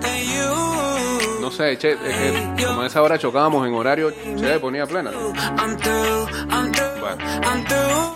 and 0.02 0.22
you. 0.30 1.40
No 1.40 1.50
sé, 1.50 1.76
che, 1.76 1.96
como 2.64 2.82
a 2.82 2.86
esa 2.86 3.02
hora 3.02 3.18
chocábamos 3.18 3.66
en 3.66 3.74
horario, 3.74 4.12
Che 4.36 4.58
ponía 4.60 4.86
plena. 4.86 5.10
Bueno. 5.10 5.36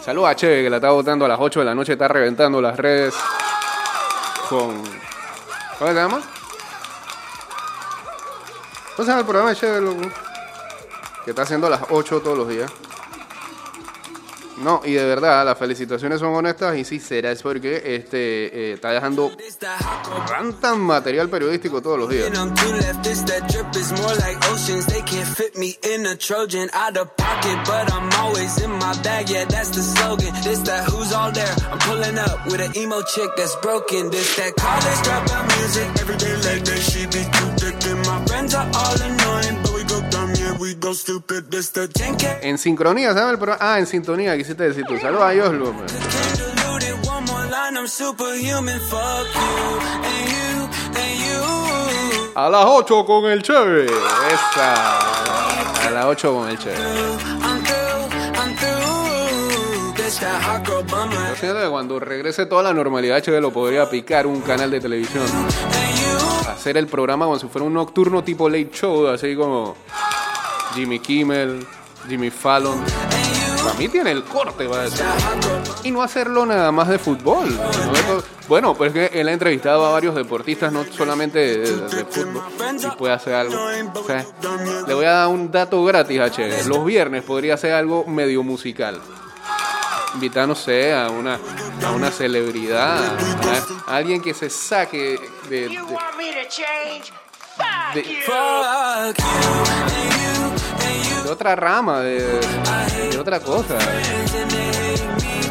Saludos 0.04 0.30
a 0.30 0.36
Che, 0.36 0.62
que 0.62 0.70
la 0.70 0.76
está 0.76 0.90
votando 0.90 1.24
a 1.24 1.28
las 1.28 1.38
8 1.40 1.60
de 1.60 1.66
la 1.66 1.74
noche, 1.74 1.92
está 1.92 2.08
reventando 2.08 2.60
las 2.62 2.76
redes 2.76 3.14
con... 4.48 4.82
¿Cómo 5.78 5.90
se 5.90 5.94
llama? 5.94 6.22
¿Cómo 8.96 9.04
se 9.04 9.10
llama 9.10 9.20
el 9.20 9.26
programa 9.26 9.50
de 9.50 9.56
Che? 9.56 9.80
loco? 9.80 10.02
Que 11.24 11.30
está 11.30 11.42
haciendo 11.42 11.66
a 11.66 11.70
las 11.70 11.82
8 11.90 12.20
todos 12.20 12.38
los 12.38 12.48
días. 12.48 12.70
No, 14.62 14.81
y 14.85 14.92
de 14.92 15.05
verdad, 15.05 15.44
las 15.44 15.59
felicitaciones 15.59 16.21
son 16.21 16.35
honestas 16.35 16.77
y 16.77 16.85
sinceras 16.85 17.42
porque 17.42 17.83
este, 17.97 18.71
eh, 18.71 18.73
está 18.75 18.90
dejando 18.90 19.31
tanto 20.29 20.77
material 20.77 21.29
periodístico 21.29 21.81
todos 21.81 21.99
los 21.99 22.09
días. 22.09 22.31
En 42.42 42.59
sincronía, 42.59 43.14
¿sabes 43.14 43.33
el 43.33 43.38
programa? 43.38 43.59
Ah, 43.61 43.78
en 43.78 43.87
sintonía, 43.87 44.37
quisiste 44.37 44.64
decir 44.64 44.85
tú. 44.87 44.98
Saludos 44.98 45.22
a 45.22 45.31
and 50.88 51.20
you. 51.20 51.38
A 52.35 52.48
las 52.48 52.64
8 52.66 53.04
con 53.04 53.24
el 53.26 53.42
Che. 53.42 53.85
Esa. 53.85 54.98
A 55.87 55.90
las 55.90 56.04
8 56.04 56.35
con 56.35 56.48
el 56.48 56.59
Che. 56.59 56.70
I'm 56.70 57.62
through, 57.64 58.09
I'm 58.37 58.54
through. 58.57 59.94
This 59.96 60.18
that 60.20 60.42
hot 60.42 60.66
girl 60.66 60.85
by 60.85 61.09
my 61.09 61.28
Yo 61.31 61.37
siento 61.37 61.61
que 61.61 61.68
cuando 61.68 61.98
regrese 61.98 62.46
toda 62.46 62.62
la 62.62 62.72
normalidad, 62.72 63.20
Che 63.22 63.40
lo 63.40 63.52
podría 63.52 63.88
picar 63.90 64.26
un 64.26 64.40
canal 64.40 64.70
de 64.70 64.81
televisión. 64.81 65.24
Hacer 66.48 66.76
el 66.76 66.87
programa 66.87 67.26
como 67.26 67.38
si 67.38 67.46
fuera 67.48 67.66
un 67.66 67.74
nocturno 67.74 68.22
tipo 68.24 68.48
late 68.48 68.70
show, 68.72 69.07
así 69.09 69.35
como 69.37 69.76
Jimmy 70.74 70.98
Kimmel, 71.00 71.66
Jimmy 72.09 72.31
Fallon. 72.31 72.83
Para 73.64 73.74
mí 73.74 73.88
tiene 73.88 74.12
el 74.12 74.22
corte, 74.24 74.66
va 74.66 74.81
a 74.81 74.83
decir. 74.85 75.04
Y 75.85 75.90
no 75.90 76.00
hacerlo 76.02 76.46
nada 76.46 76.70
más 76.72 76.88
de 76.88 76.98
fútbol. 76.98 77.48
Bueno, 78.48 78.74
pues 78.74 78.92
que 78.92 79.07
él 79.12 79.28
ha 79.28 79.33
entrevistado 79.33 79.85
a 79.85 79.90
varios 79.92 80.14
deportistas, 80.14 80.72
no 80.72 80.85
solamente 80.85 81.38
de, 81.38 81.59
de- 81.59 81.88
de 81.96 82.04
fútbol, 82.07 82.42
y 82.83 82.96
puede 82.96 83.12
hacer 83.12 83.35
algo. 83.35 83.54
O 83.94 84.07
sea, 84.07 84.24
le 84.87 84.94
voy 84.94 85.04
a 85.04 85.11
dar 85.11 85.28
un 85.28 85.50
dato 85.50 85.85
gratis 85.85 86.20
a 86.20 86.31
Che. 86.31 86.64
Los 86.64 86.85
viernes 86.85 87.24
podría 87.24 87.54
hacer 87.54 87.72
algo 87.74 88.04
medio 88.07 88.42
musical. 88.42 89.00
Invitar, 90.14 90.48
no 90.48 90.54
sé, 90.54 90.94
a 90.94 91.11
una, 91.11 91.38
a 91.87 91.90
una 91.90 92.11
celebridad, 92.11 92.98
a, 93.87 93.92
a 93.92 93.96
alguien 93.96 94.22
que 94.22 94.33
se 94.33 94.48
saque 94.48 95.18
de- 95.50 95.68
de- 97.94 98.09
otra 101.30 101.54
rama, 101.54 102.00
de, 102.00 102.40
otra 103.18 103.40
cosa. 103.40 103.76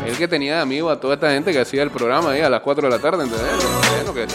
El 0.05 0.17
que 0.17 0.27
tenía 0.27 0.55
de 0.55 0.61
amigo 0.61 0.89
a 0.89 0.99
toda 0.99 1.15
esta 1.15 1.31
gente 1.31 1.51
que 1.51 1.59
hacía 1.59 1.83
el 1.83 1.91
programa 1.91 2.31
ahí 2.31 2.41
a 2.41 2.49
las 2.49 2.61
4 2.61 2.87
de 2.87 2.95
la 2.95 3.01
tarde, 3.01 3.23
¿entendés? 3.23 3.47
Bueno, 3.95 4.13
que 4.13 4.25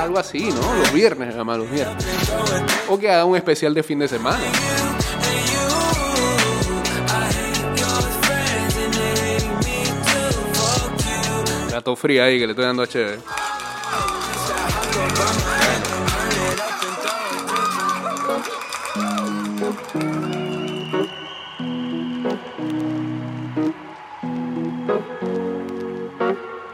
algo 0.00 0.18
así, 0.18 0.50
¿no? 0.50 0.76
Los 0.76 0.92
viernes, 0.92 1.34
además, 1.34 1.58
los 1.58 1.70
viernes. 1.70 2.04
O 2.88 2.98
que 2.98 3.10
haga 3.10 3.24
un 3.24 3.36
especial 3.36 3.74
de 3.74 3.82
fin 3.82 3.98
de 3.98 4.08
semana. 4.08 4.38
Gato 11.70 11.96
fría 11.96 12.24
ahí 12.24 12.38
que 12.38 12.46
le 12.46 12.52
estoy 12.52 12.66
dando 12.66 12.82
a 12.82 12.86
Chévere. 12.86 13.18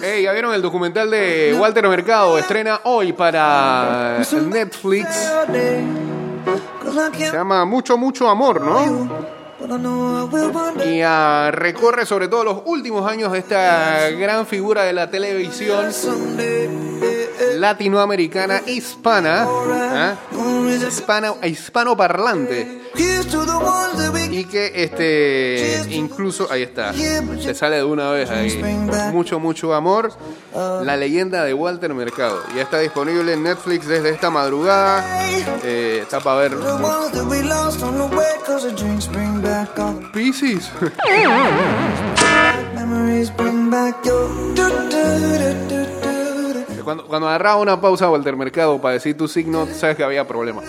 Hey, 0.00 0.22
¿ya 0.22 0.32
vieron 0.32 0.54
el 0.54 0.62
documental 0.62 1.10
de 1.10 1.54
Walter 1.58 1.86
Mercado? 1.88 2.38
Estrena 2.38 2.80
hoy 2.84 3.12
para 3.12 4.22
Netflix. 4.48 5.08
Se 7.12 7.32
llama 7.32 7.64
Mucho, 7.64 7.98
Mucho 7.98 8.28
Amor, 8.28 8.60
¿no? 8.60 9.36
Y 10.84 11.00
ah, 11.02 11.50
recorre 11.52 12.06
sobre 12.06 12.28
todo 12.28 12.44
los 12.44 12.62
últimos 12.66 13.10
años 13.10 13.32
de 13.32 13.38
esta 13.38 14.10
gran 14.10 14.46
figura 14.46 14.84
de 14.84 14.92
la 14.92 15.10
televisión 15.10 15.92
latinoamericana 17.56 18.62
hispana, 18.66 19.46
¿ah? 19.46 20.14
gonna 20.32 20.68
raise 20.68 20.84
a 20.84 20.88
hispano, 20.88 21.36
hispanoparlante. 21.42 22.82
Y 24.30 24.44
que 24.44 24.72
este 24.74 25.94
incluso 25.94 26.48
ahí 26.50 26.62
está. 26.62 26.92
Se 26.92 27.54
sale 27.54 27.76
de 27.76 27.84
una 27.84 28.10
vez 28.10 28.30
ahí. 28.30 28.62
Mucho, 29.12 29.38
mucho 29.38 29.74
amor. 29.74 30.12
La 30.54 30.96
leyenda 30.96 31.44
de 31.44 31.54
Walter 31.54 31.92
Mercado. 31.94 32.42
Ya 32.54 32.62
está 32.62 32.78
disponible 32.78 33.32
en 33.32 33.42
Netflix 33.42 33.86
desde 33.86 34.10
esta 34.10 34.30
madrugada. 34.30 35.04
Eh, 35.64 36.00
está 36.02 36.20
para 36.20 36.40
ver. 36.40 36.56
Pisces. 40.12 40.70
Cuando, 46.86 47.28
agarraba 47.28 47.56
una 47.56 47.80
pausa 47.80 48.08
Walter 48.08 48.36
Mercado 48.36 48.80
para 48.80 48.94
decir 48.94 49.16
tu 49.16 49.26
signo, 49.26 49.66
sabes 49.66 49.96
que 49.96 50.04
había 50.04 50.24
problema. 50.24 50.62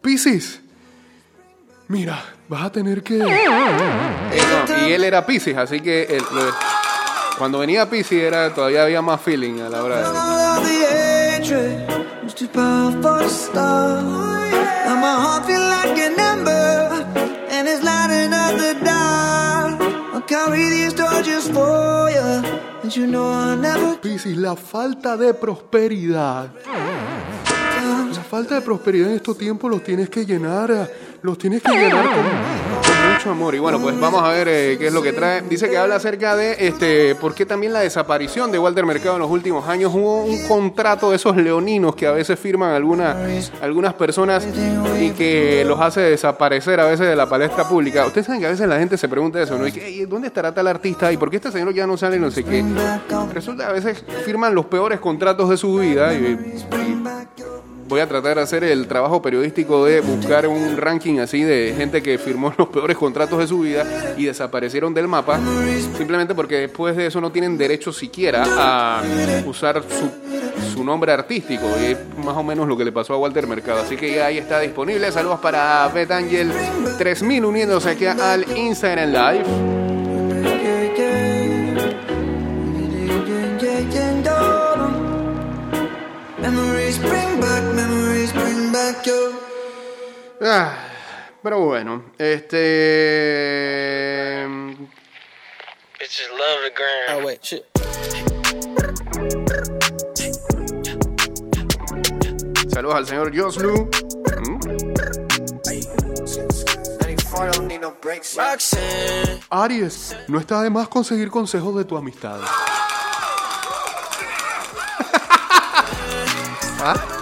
Pisces. 0.00 0.60
Mira, 1.88 2.24
vas 2.48 2.66
a 2.66 2.70
tener 2.70 3.02
que. 3.02 3.16
Y 4.86 4.92
él 4.92 5.02
era 5.02 5.26
Pisces, 5.26 5.56
así 5.56 5.80
que 5.80 6.22
cuando 7.38 7.58
venía 7.58 7.90
Pisces 7.90 8.22
era, 8.22 8.54
todavía 8.54 8.84
había 8.84 9.02
más 9.02 9.20
feeling 9.20 9.58
a 9.60 9.68
la 9.68 9.82
hora 9.82 9.96
de. 9.98 10.04
You, 22.90 23.98
Piscis, 24.00 24.36
la 24.36 24.56
falta 24.56 25.16
de 25.16 25.34
prosperidad. 25.34 26.50
La 28.14 28.22
falta 28.22 28.54
de 28.54 28.60
prosperidad 28.62 29.10
en 29.10 29.16
estos 29.16 29.36
tiempos 29.36 29.70
los 29.70 29.84
tienes 29.84 30.08
que 30.08 30.24
llenar, 30.24 30.90
los 31.20 31.36
tienes 31.36 31.62
que 31.62 31.70
llenar 31.70 32.06
con 32.06 32.67
mucho 33.14 33.30
amor. 33.30 33.54
Y 33.54 33.58
bueno, 33.58 33.80
pues 33.80 33.98
vamos 33.98 34.22
a 34.22 34.28
ver 34.28 34.48
eh, 34.48 34.76
qué 34.78 34.88
es 34.88 34.92
lo 34.92 35.02
que 35.02 35.12
trae. 35.12 35.42
Dice 35.42 35.68
que 35.68 35.76
habla 35.78 35.96
acerca 35.96 36.36
de 36.36 36.66
este, 36.66 37.14
por 37.14 37.34
qué 37.34 37.46
también 37.46 37.72
la 37.72 37.80
desaparición 37.80 38.50
de 38.52 38.58
Walter 38.58 38.84
Mercado 38.86 39.16
en 39.16 39.22
los 39.22 39.30
últimos 39.30 39.68
años. 39.68 39.92
Hubo 39.94 40.24
un 40.24 40.46
contrato 40.46 41.10
de 41.10 41.16
esos 41.16 41.36
leoninos 41.36 41.94
que 41.94 42.06
a 42.06 42.12
veces 42.12 42.38
firman 42.38 42.72
algunas, 42.72 43.16
algunas 43.60 43.94
personas 43.94 44.46
y 45.00 45.10
que 45.10 45.64
los 45.66 45.80
hace 45.80 46.00
desaparecer 46.00 46.80
a 46.80 46.84
veces 46.84 47.08
de 47.08 47.16
la 47.16 47.28
palestra 47.28 47.68
pública. 47.68 48.06
Ustedes 48.06 48.26
saben 48.26 48.40
que 48.40 48.46
a 48.46 48.50
veces 48.50 48.68
la 48.68 48.78
gente 48.78 48.96
se 48.96 49.08
pregunta 49.08 49.40
eso, 49.42 49.58
¿no? 49.58 49.66
Y 49.66 49.72
que, 49.72 49.86
"Ey, 49.86 50.04
¿Dónde 50.06 50.28
estará 50.28 50.52
tal 50.52 50.66
artista? 50.66 51.12
¿Y 51.12 51.16
por 51.16 51.30
qué 51.30 51.36
este 51.36 51.52
señor 51.52 51.72
ya 51.74 51.86
no 51.86 51.96
sale? 51.96 52.18
No 52.18 52.30
sé 52.30 52.44
qué. 52.44 52.64
Resulta 53.32 53.64
que 53.64 53.70
a 53.70 53.72
veces 53.72 54.04
firman 54.24 54.54
los 54.54 54.66
peores 54.66 55.00
contratos 55.00 55.50
de 55.50 55.56
su 55.56 55.76
vida 55.76 56.14
y 56.14 56.36
voy 57.88 58.00
a 58.00 58.06
tratar 58.06 58.36
de 58.36 58.42
hacer 58.42 58.64
el 58.64 58.86
trabajo 58.86 59.22
periodístico 59.22 59.86
de 59.86 60.00
buscar 60.00 60.46
un 60.46 60.76
ranking 60.76 61.18
así 61.18 61.42
de 61.42 61.74
gente 61.76 62.02
que 62.02 62.18
firmó 62.18 62.52
los 62.58 62.68
peores 62.68 62.96
contratos 62.96 63.38
de 63.38 63.46
su 63.46 63.60
vida 63.60 63.84
y 64.16 64.26
desaparecieron 64.26 64.92
del 64.92 65.08
mapa 65.08 65.40
simplemente 65.96 66.34
porque 66.34 66.56
después 66.56 66.96
de 66.96 67.06
eso 67.06 67.20
no 67.20 67.32
tienen 67.32 67.56
derecho 67.56 67.92
siquiera 67.92 68.44
a 68.46 69.02
usar 69.46 69.82
su, 69.82 70.28
nombre 70.84 71.12
artístico 71.12 71.66
y 71.82 71.86
es 71.86 71.98
más 72.24 72.36
o 72.36 72.42
menos 72.42 72.66
lo 72.66 72.74
que 72.74 72.84
le 72.84 72.92
pasó 72.92 73.12
a 73.12 73.18
Walter 73.18 73.46
Mercado. 73.46 73.80
Así 73.80 73.94
que 73.94 74.22
ahí 74.22 74.38
está 74.38 74.60
disponible. 74.60 75.12
Saludos 75.12 75.38
para 75.40 75.86
Bet 75.88 76.10
Angel 76.10 76.50
3000 76.96 77.44
uniéndose 77.44 77.90
aquí 77.90 78.06
al 78.06 78.46
Instagram 78.56 79.10
Live 79.10 79.78
back, 87.40 87.62
memories 87.74 88.32
bring 88.32 88.72
back 88.72 89.06
your. 89.06 89.32
Ah, 90.40 90.72
pero 91.42 91.64
bueno, 91.64 92.12
este. 92.18 92.58
Bitches 95.98 96.30
love 96.30 96.62
the 96.64 96.70
gram. 96.74 97.18
Oh 97.18 97.24
wait, 97.26 97.42
shit. 97.42 97.64
Saludos 102.70 102.94
al 102.94 103.06
señor 103.06 103.36
Joslu. 103.36 103.90
¿Mm? 104.42 104.58
Aries, 109.50 110.16
no 110.28 110.38
está 110.38 110.62
de 110.62 110.70
más 110.70 110.88
conseguir 110.88 111.30
consejos 111.30 111.76
de 111.76 111.84
tu 111.84 111.96
amistad. 111.96 112.40
¿Ah? 116.80 117.17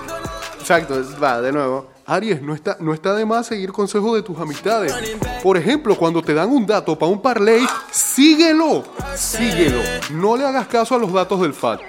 Exacto, 0.69 1.01
va, 1.23 1.41
de 1.41 1.53
nuevo. 1.53 1.87
Aries, 2.07 2.43
no 2.43 2.53
está, 2.53 2.77
no 2.81 2.93
está 2.93 3.15
de 3.15 3.25
más 3.25 3.47
seguir 3.47 3.71
consejos 3.71 4.17
de 4.17 4.23
tus 4.23 4.37
amistades. 4.37 4.93
Por 5.41 5.57
ejemplo, 5.57 5.97
cuando 5.97 6.21
te 6.23 6.35
dan 6.35 6.51
un 6.51 6.67
dato 6.67 6.99
para 6.99 7.13
un 7.13 7.23
parlay, 7.23 7.65
síguelo. 7.93 8.83
Síguelo. 9.15 9.79
No 10.11 10.37
le 10.37 10.45
hagas 10.45 10.67
caso 10.67 10.97
a 10.97 10.99
los 10.99 11.13
datos 11.13 11.41
del 11.41 11.55
FAT. 11.55 11.83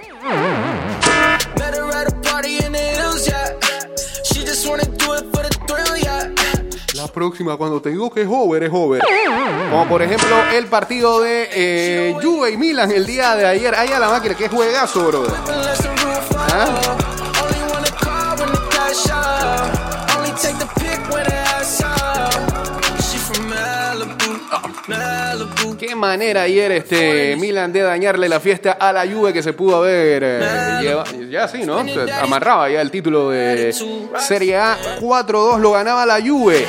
La 6.94 7.08
próxima, 7.08 7.56
cuando 7.56 7.82
te 7.82 7.90
digo 7.90 8.10
que 8.12 8.22
es 8.22 8.28
over, 8.30 8.62
es 8.62 8.70
over. 8.72 9.02
Como 9.72 9.88
por 9.88 10.02
ejemplo 10.02 10.36
el 10.54 10.66
partido 10.66 11.20
de 11.20 11.48
eh, 11.52 12.16
Juve 12.22 12.52
y 12.52 12.56
Milan 12.56 12.92
el 12.92 13.04
día 13.04 13.34
de 13.34 13.44
ayer. 13.44 13.74
Ahí 13.74 13.90
a 13.90 13.98
la 13.98 14.08
máquina, 14.08 14.36
que 14.36 14.48
juegazo, 14.48 15.04
bro. 15.08 15.22
Unless 15.22 17.07
manera 25.98 26.42
ayer 26.42 26.72
este 26.72 27.36
Milan 27.36 27.72
de 27.72 27.80
dañarle 27.80 28.28
la 28.28 28.40
fiesta 28.40 28.72
a 28.72 28.92
la 28.92 29.06
Juve 29.06 29.32
que 29.32 29.42
se 29.42 29.52
pudo 29.52 29.76
haber 29.76 30.22
eh, 30.24 31.28
ya 31.30 31.48
sí, 31.48 31.64
¿no? 31.64 31.84
Amarraba 32.20 32.70
ya 32.70 32.80
el 32.80 32.90
título 32.90 33.30
de 33.30 33.74
Serie 34.18 34.56
A. 34.56 34.78
4-2 35.00 35.58
lo 35.58 35.72
ganaba 35.72 36.06
la 36.06 36.20
Juve. 36.20 36.64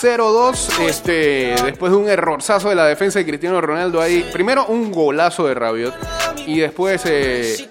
0-2 0.00 0.86
este, 0.86 1.54
después 1.64 1.90
de 1.90 1.98
un 1.98 2.08
errorzazo 2.08 2.68
de 2.68 2.74
la 2.74 2.86
defensa 2.86 3.18
de 3.18 3.26
Cristiano 3.26 3.60
Ronaldo 3.60 4.00
ahí. 4.00 4.28
Primero 4.32 4.66
un 4.66 4.92
golazo 4.92 5.46
de 5.46 5.54
Rabiot 5.54 5.94
y 6.46 6.60
después 6.60 7.02
eh, 7.06 7.68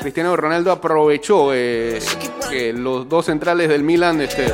Cristiano 0.00 0.36
Ronaldo 0.36 0.70
aprovechó 0.70 1.50
eh, 1.52 1.98
que 2.50 2.72
los 2.72 3.08
dos 3.08 3.26
centrales 3.26 3.68
del 3.68 3.82
Milan 3.82 4.20
este, 4.20 4.46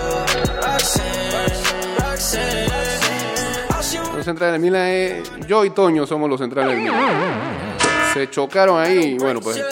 Los 4.20 4.26
centrales 4.26 4.52
del 4.52 4.60
Milan, 4.60 4.82
eh, 4.86 5.22
yo 5.48 5.64
y 5.64 5.70
Toño 5.70 6.06
somos 6.06 6.28
los 6.28 6.38
centrales 6.38 6.74
del 6.74 6.82
Milan. 6.82 7.78
Se 8.12 8.28
chocaron 8.28 8.78
ahí 8.78 9.16
bueno, 9.16 9.40
pues 9.40 9.64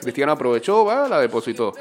Cristiano 0.00 0.32
aprovechó, 0.32 0.86
va, 0.86 1.06
la 1.06 1.20
depositó. 1.20 1.74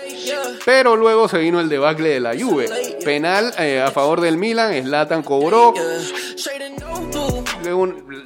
Pero 0.65 0.97
luego 0.97 1.29
se 1.29 1.37
vino 1.37 1.61
el 1.61 1.69
debacle 1.69 2.09
de 2.09 2.19
la 2.19 2.37
Juve. 2.37 2.67
Penal 3.05 3.53
eh, 3.57 3.79
a 3.79 3.89
favor 3.91 4.19
del 4.19 4.35
Milan, 4.35 4.73
Zlatan 4.83 5.23
cobró. 5.23 5.73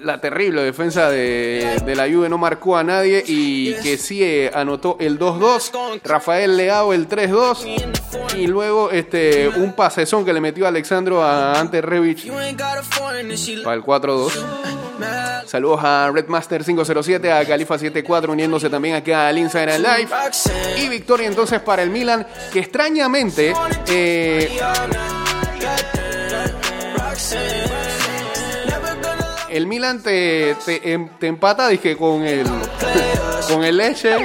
La 0.04 0.20
terrible 0.20 0.62
defensa 0.62 1.10
de, 1.10 1.82
la 1.96 2.08
Juve 2.08 2.30
no 2.30 2.38
marcó 2.38 2.78
a 2.78 2.84
nadie 2.84 3.24
y 3.26 3.74
que 3.76 3.98
sí 3.98 4.24
eh, 4.24 4.52
anotó 4.54 4.98
el 5.00 5.18
2-2. 5.18 6.02
Rafael 6.04 6.58
Leao 6.58 6.94
el 6.94 7.08
3-2. 7.08 8.36
Y 8.38 8.48
luego 8.48 8.92
este 8.92 9.48
un 9.48 9.74
pasezón 9.74 10.26
que 10.26 10.34
le 10.34 10.42
metió 10.42 10.68
Alexandro 10.68 11.24
a 11.24 11.60
Ante 11.60 11.82
got 11.82 11.92
a 11.92 13.20
and 13.20 13.32
she 13.34 13.62
para 13.64 13.76
el 13.76 13.84
4-2. 13.84 14.32
Saludos 15.46 15.82
a 15.84 16.10
Redmaster 16.14 16.64
507, 16.64 17.32
a 17.32 17.46
Califa 17.46 17.78
74 17.78 18.32
uniéndose 18.32 18.70
también 18.70 18.96
acá 18.96 19.28
al 19.28 19.38
Instagram 19.38 19.82
Live. 19.82 20.10
Y 20.78 20.90
victoria 20.90 21.28
entonces 21.28 21.60
para 21.62 21.84
el 21.84 21.90
Milan, 21.90 22.26
que 22.52 22.60
extrañamente 22.60 23.54
eh, 23.88 24.50
el 29.54 29.68
Milan 29.68 30.02
te, 30.02 30.56
em- 30.68 31.10
te 31.20 31.28
empata 31.28 31.68
dije, 31.68 31.96
con 31.96 32.24
el 32.24 32.48
con 33.48 33.64
el 33.64 33.78
Leche, 33.78 34.16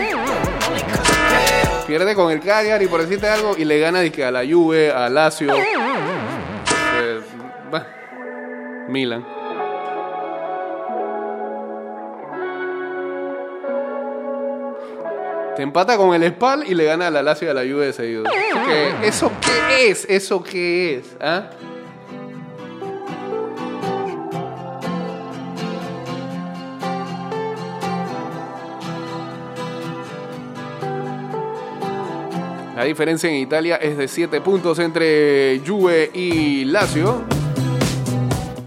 pierde 1.87 2.15
con 2.15 2.33
el 2.33 2.41
Cagliari 2.41 2.87
por 2.87 3.03
decirte 3.03 3.29
algo 3.29 3.55
y 3.57 3.65
le 3.65 3.79
gana 3.79 4.01
dije, 4.01 4.25
a 4.25 4.31
la 4.31 4.41
Juve, 4.41 4.91
a 4.91 5.09
Lazio. 5.11 5.53
Eh, 5.55 7.21
Milan. 8.89 9.25
Te 15.57 15.63
empata 15.63 15.97
con 15.97 16.15
el 16.15 16.31
Spal 16.33 16.65
y 16.69 16.75
le 16.75 16.85
gana 16.85 17.09
a 17.09 17.11
la 17.11 17.23
Lazio 17.23 17.49
y 17.49 17.51
a 17.51 17.55
la 17.55 17.63
Juve 17.63 17.87
de 17.87 17.93
seguido. 17.93 18.25
¿Eso 18.25 18.63
qué, 18.65 19.07
¿Eso 19.09 19.33
qué 19.41 19.91
es? 19.91 20.07
¿Eso 20.09 20.43
qué 20.43 20.99
es? 20.99 21.17
¿Ah? 21.21 21.51
Diferencia 32.89 33.31
en 33.31 33.37
Italia 33.37 33.77
es 33.77 33.97
de 33.97 34.09
7 34.09 34.41
puntos 34.41 34.79
entre 34.79 35.61
Juve 35.67 36.11
y 36.13 36.65
Lazio. 36.65 37.23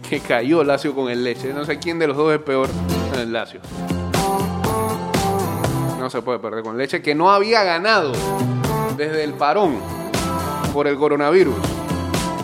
Que 0.08 0.20
cayó 0.20 0.64
Lazio 0.64 0.94
con 0.94 1.10
el 1.10 1.24
leche. 1.24 1.54
No 1.54 1.66
sé 1.66 1.80
quién 1.80 2.00
de 2.00 2.08
los 2.08 2.16
dos 2.16 2.34
es 2.34 2.40
peor. 2.40 2.70
El 3.18 3.34
Lazio. 3.34 3.60
No 6.00 6.10
se 6.10 6.22
puede 6.22 6.40
perder 6.40 6.64
con 6.64 6.78
leche. 6.78 7.02
Que 7.02 7.16
no 7.16 7.32
había 7.32 7.64
ganado 7.64 8.12
desde 8.96 9.24
el 9.24 9.34
parón 9.34 9.80
por 10.74 10.88
el 10.88 10.98
coronavirus. 10.98 11.56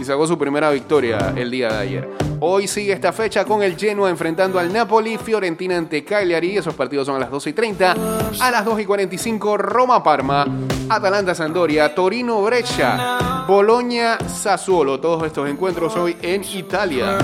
Y 0.01 0.03
sacó 0.03 0.27
su 0.27 0.37
primera 0.37 0.69
victoria 0.71 1.33
el 1.35 1.51
día 1.51 1.69
de 1.69 1.77
ayer. 1.77 2.16
Hoy 2.39 2.67
sigue 2.67 2.93
esta 2.93 3.11
fecha 3.11 3.45
con 3.45 3.63
el 3.63 3.75
Genoa 3.75 4.09
enfrentando 4.09 4.59
al 4.59 4.71
Napoli, 4.71 5.17
Fiorentina 5.17 5.75
ante 5.75 6.03
Cagliari, 6.03 6.57
esos 6.57 6.75
partidos 6.75 7.07
son 7.07 7.15
a 7.15 7.19
las 7.19 7.31
12 7.31 7.49
y 7.49 7.53
30, 7.53 7.95
a 8.39 8.51
las 8.51 8.63
2 8.63 8.81
y 8.81 8.85
45 8.85 9.57
Roma-Parma, 9.57 10.45
Atalanta-Sandoria, 10.87 11.95
Torino-Brescia, 11.95 13.45
Boloña-Sassuolo, 13.47 14.99
todos 14.99 15.25
estos 15.25 15.49
encuentros 15.49 15.95
hoy 15.95 16.15
en 16.21 16.43
Italia. 16.43 17.17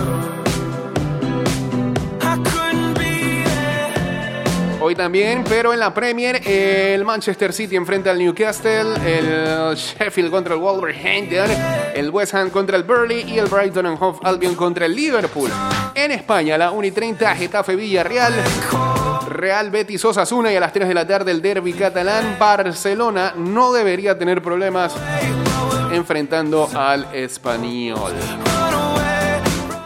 También, 4.96 5.44
pero 5.48 5.74
en 5.74 5.80
la 5.80 5.94
Premier, 5.94 6.42
el 6.48 7.04
Manchester 7.04 7.52
City 7.52 7.76
enfrenta 7.76 8.12
al 8.12 8.20
Newcastle, 8.20 8.94
el 9.06 9.76
Sheffield 9.76 10.30
contra 10.30 10.54
el 10.54 10.60
Wolverhampton, 10.60 11.50
el 11.96 12.10
West 12.10 12.34
Ham 12.36 12.50
contra 12.50 12.78
el 12.78 12.84
Burnley 12.84 13.24
y 13.28 13.40
el 13.40 13.48
Brighton 13.48 13.86
and 13.86 13.98
Hove 14.00 14.20
Albion 14.24 14.56
contra 14.56 14.86
el 14.86 14.96
Liverpool. 14.96 15.50
En 15.96 16.12
España, 16.12 16.58
la 16.58 16.72
1 16.72 16.88
y 16.88 16.92
30, 16.92 17.36
Getafe 17.36 17.76
Villarreal, 17.76 18.34
Real 19.30 19.72
Betis 19.72 20.04
Osasuna 20.06 20.52
y 20.54 20.56
a 20.56 20.60
las 20.60 20.74
3 20.74 20.88
de 20.88 20.94
la 20.94 21.08
tarde 21.08 21.32
el 21.32 21.42
Derby 21.42 21.74
catalán. 21.74 22.38
Barcelona 22.40 23.34
no 23.36 23.74
debería 23.74 24.18
tener 24.18 24.42
problemas 24.42 24.96
enfrentando 25.92 26.70
al 26.76 27.08
Español. 27.14 28.14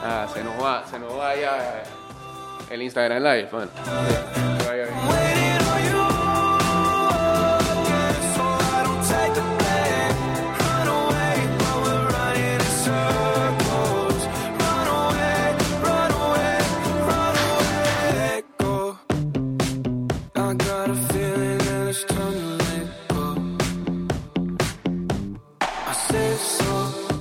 Ah, 0.03 0.27
se 0.33 0.43
nos 0.43 0.63
va, 0.63 0.83
se 0.89 0.99
nos 0.99 1.17
va 1.17 1.35
ya 1.35 1.83
el 2.69 2.81
Instagram 2.81 3.23
Live. 3.23 3.49
Bueno, 3.51 3.71
que 4.85 5.26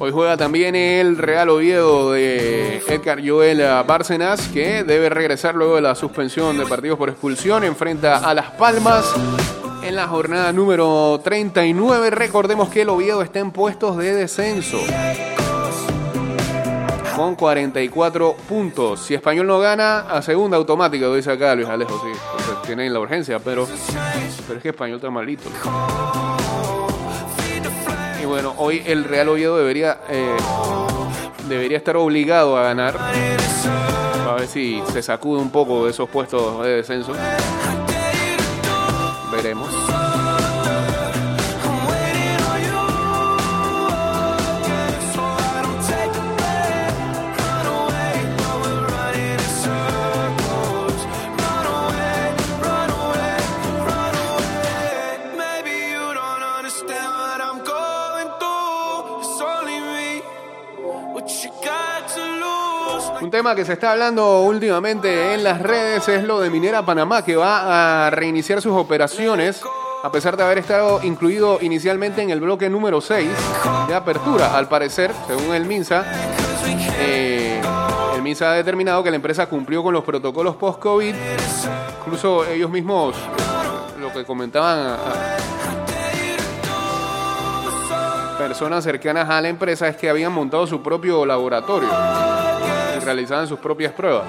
Hoy 0.06 0.12
juega 0.12 0.36
también 0.36 0.76
el 0.76 1.18
Real 1.18 1.48
Oviedo 1.48 2.12
de 2.12 2.76
Edgar 2.86 3.28
Joel 3.28 3.60
Bárcenas, 3.84 4.46
que 4.46 4.84
debe 4.84 5.08
regresar 5.08 5.56
luego 5.56 5.74
de 5.74 5.80
la 5.80 5.96
suspensión 5.96 6.56
de 6.56 6.64
partidos 6.64 6.96
por 6.96 7.08
expulsión. 7.08 7.64
Enfrenta 7.64 8.18
a 8.18 8.32
Las 8.32 8.52
Palmas 8.52 9.12
en 9.82 9.96
la 9.96 10.06
jornada 10.06 10.52
número 10.52 11.20
39. 11.24 12.10
Recordemos 12.10 12.68
que 12.68 12.82
el 12.82 12.90
Oviedo 12.90 13.20
está 13.20 13.40
en 13.40 13.50
puestos 13.50 13.96
de 13.96 14.14
descenso. 14.14 14.78
Con 17.16 17.34
44 17.34 18.36
puntos. 18.48 19.00
Si 19.00 19.14
Español 19.14 19.48
no 19.48 19.58
gana, 19.58 20.02
a 20.02 20.22
segunda 20.22 20.56
automática, 20.56 21.12
dice 21.12 21.32
acá 21.32 21.56
Luis 21.56 21.66
Alejo, 21.66 22.00
sí. 22.00 22.16
Tienen 22.64 22.92
la 22.92 23.00
urgencia, 23.00 23.40
pero, 23.40 23.66
pero 24.46 24.58
es 24.58 24.62
que 24.62 24.68
Español 24.68 24.98
está 24.98 25.10
malito. 25.10 25.50
Bueno, 28.36 28.54
hoy 28.58 28.82
el 28.84 29.04
Real 29.04 29.30
Oviedo 29.30 29.56
debería, 29.56 29.96
eh, 30.10 30.36
debería 31.48 31.78
estar 31.78 31.96
obligado 31.96 32.58
a 32.58 32.64
ganar. 32.64 32.94
A 32.98 34.34
ver 34.34 34.46
si 34.46 34.82
se 34.92 35.02
sacude 35.02 35.40
un 35.40 35.48
poco 35.48 35.86
de 35.86 35.90
esos 35.90 36.06
puestos 36.06 36.62
de 36.62 36.76
descenso. 36.76 37.14
Veremos. 39.32 39.75
Tema 63.36 63.54
que 63.54 63.66
se 63.66 63.74
está 63.74 63.92
hablando 63.92 64.40
últimamente 64.40 65.34
en 65.34 65.44
las 65.44 65.60
redes 65.60 66.08
es 66.08 66.24
lo 66.24 66.40
de 66.40 66.48
Minera 66.48 66.86
Panamá, 66.86 67.22
que 67.22 67.36
va 67.36 68.06
a 68.06 68.10
reiniciar 68.10 68.62
sus 68.62 68.72
operaciones 68.74 69.60
a 70.02 70.10
pesar 70.10 70.38
de 70.38 70.42
haber 70.42 70.56
estado 70.56 71.00
incluido 71.02 71.58
inicialmente 71.60 72.22
en 72.22 72.30
el 72.30 72.40
bloque 72.40 72.70
número 72.70 73.02
6 73.02 73.28
de 73.88 73.94
apertura. 73.94 74.56
Al 74.56 74.68
parecer, 74.68 75.12
según 75.26 75.54
el 75.54 75.66
MINSA, 75.66 76.02
eh, 76.98 77.60
el 78.14 78.22
MINSA 78.22 78.52
ha 78.52 78.54
determinado 78.54 79.02
que 79.02 79.10
la 79.10 79.16
empresa 79.16 79.44
cumplió 79.50 79.82
con 79.82 79.92
los 79.92 80.02
protocolos 80.02 80.56
post-COVID. 80.56 81.14
Incluso 82.06 82.46
ellos 82.46 82.70
mismos, 82.70 83.16
lo 84.00 84.10
que 84.14 84.24
comentaban 84.24 84.78
a- 84.78 84.96
personas 88.38 88.82
cercanas 88.82 89.28
a 89.28 89.42
la 89.42 89.48
empresa 89.50 89.88
es 89.88 89.96
que 89.98 90.08
habían 90.08 90.32
montado 90.32 90.66
su 90.66 90.82
propio 90.82 91.26
laboratorio 91.26 91.88
realizaban 93.06 93.46
sus 93.46 93.58
propias 93.60 93.92
pruebas. 93.92 94.26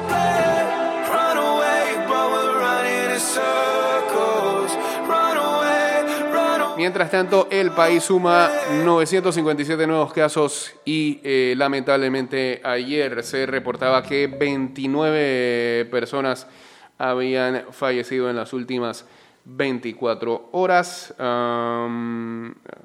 Mientras 6.77 7.09
tanto, 7.09 7.47
el 7.49 7.71
país 7.71 8.03
suma 8.03 8.49
957 8.85 9.87
nuevos 9.87 10.13
casos 10.13 10.75
y 10.85 11.19
eh, 11.23 11.55
lamentablemente 11.57 12.61
ayer 12.63 13.23
se 13.23 13.47
reportaba 13.47 14.03
que 14.03 14.27
29 14.27 15.87
personas 15.89 16.45
habían 16.99 17.65
fallecido 17.71 18.29
en 18.29 18.35
las 18.35 18.53
últimas 18.53 19.05
24 19.45 20.49
horas. 20.51 21.15
A 21.17 21.87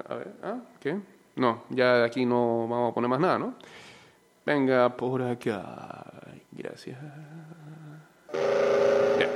ver, 0.09 0.27
¿ah? 0.43 0.57
¿qué? 0.79 0.97
No, 1.35 1.63
ya 1.69 1.97
de 1.97 2.05
aquí 2.05 2.25
no 2.25 2.67
vamos 2.67 2.91
a 2.91 2.95
poner 2.95 3.09
más 3.09 3.19
nada, 3.19 3.37
¿no? 3.37 3.53
Venga 4.45 4.95
por 4.95 5.21
acá. 5.21 6.03
Gracias. 6.51 6.97
Ya. 9.19 9.29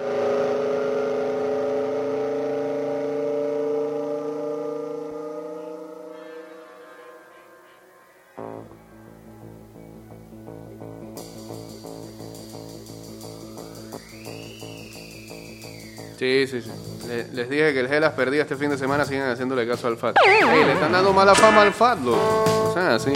Sí, 16.17 16.48
sí, 16.48 16.62
sí. 16.62 16.72
Le- 17.08 17.28
les 17.32 17.50
dije 17.50 17.74
que 17.74 17.80
el 17.82 17.88
Gelas 17.88 18.13
perdía 18.13 18.41
este 18.41 18.56
fin 18.56 18.70
de 18.70 18.78
semana, 18.78 19.06
siguen 19.06 19.24
haciéndole 19.30 19.67
caso 19.67 19.88
al 19.88 19.98
FAT. 19.98 20.15
Ey, 20.26 20.63
le 20.65 20.74
están 20.74 20.91
dando 20.91 21.13
mala 21.13 21.36
fama 21.36 21.62
al 21.62 21.74
FAT, 21.74 22.00
loco. 22.02 22.70
O 22.70 22.74
sea, 22.74 22.96
así. 22.96 23.13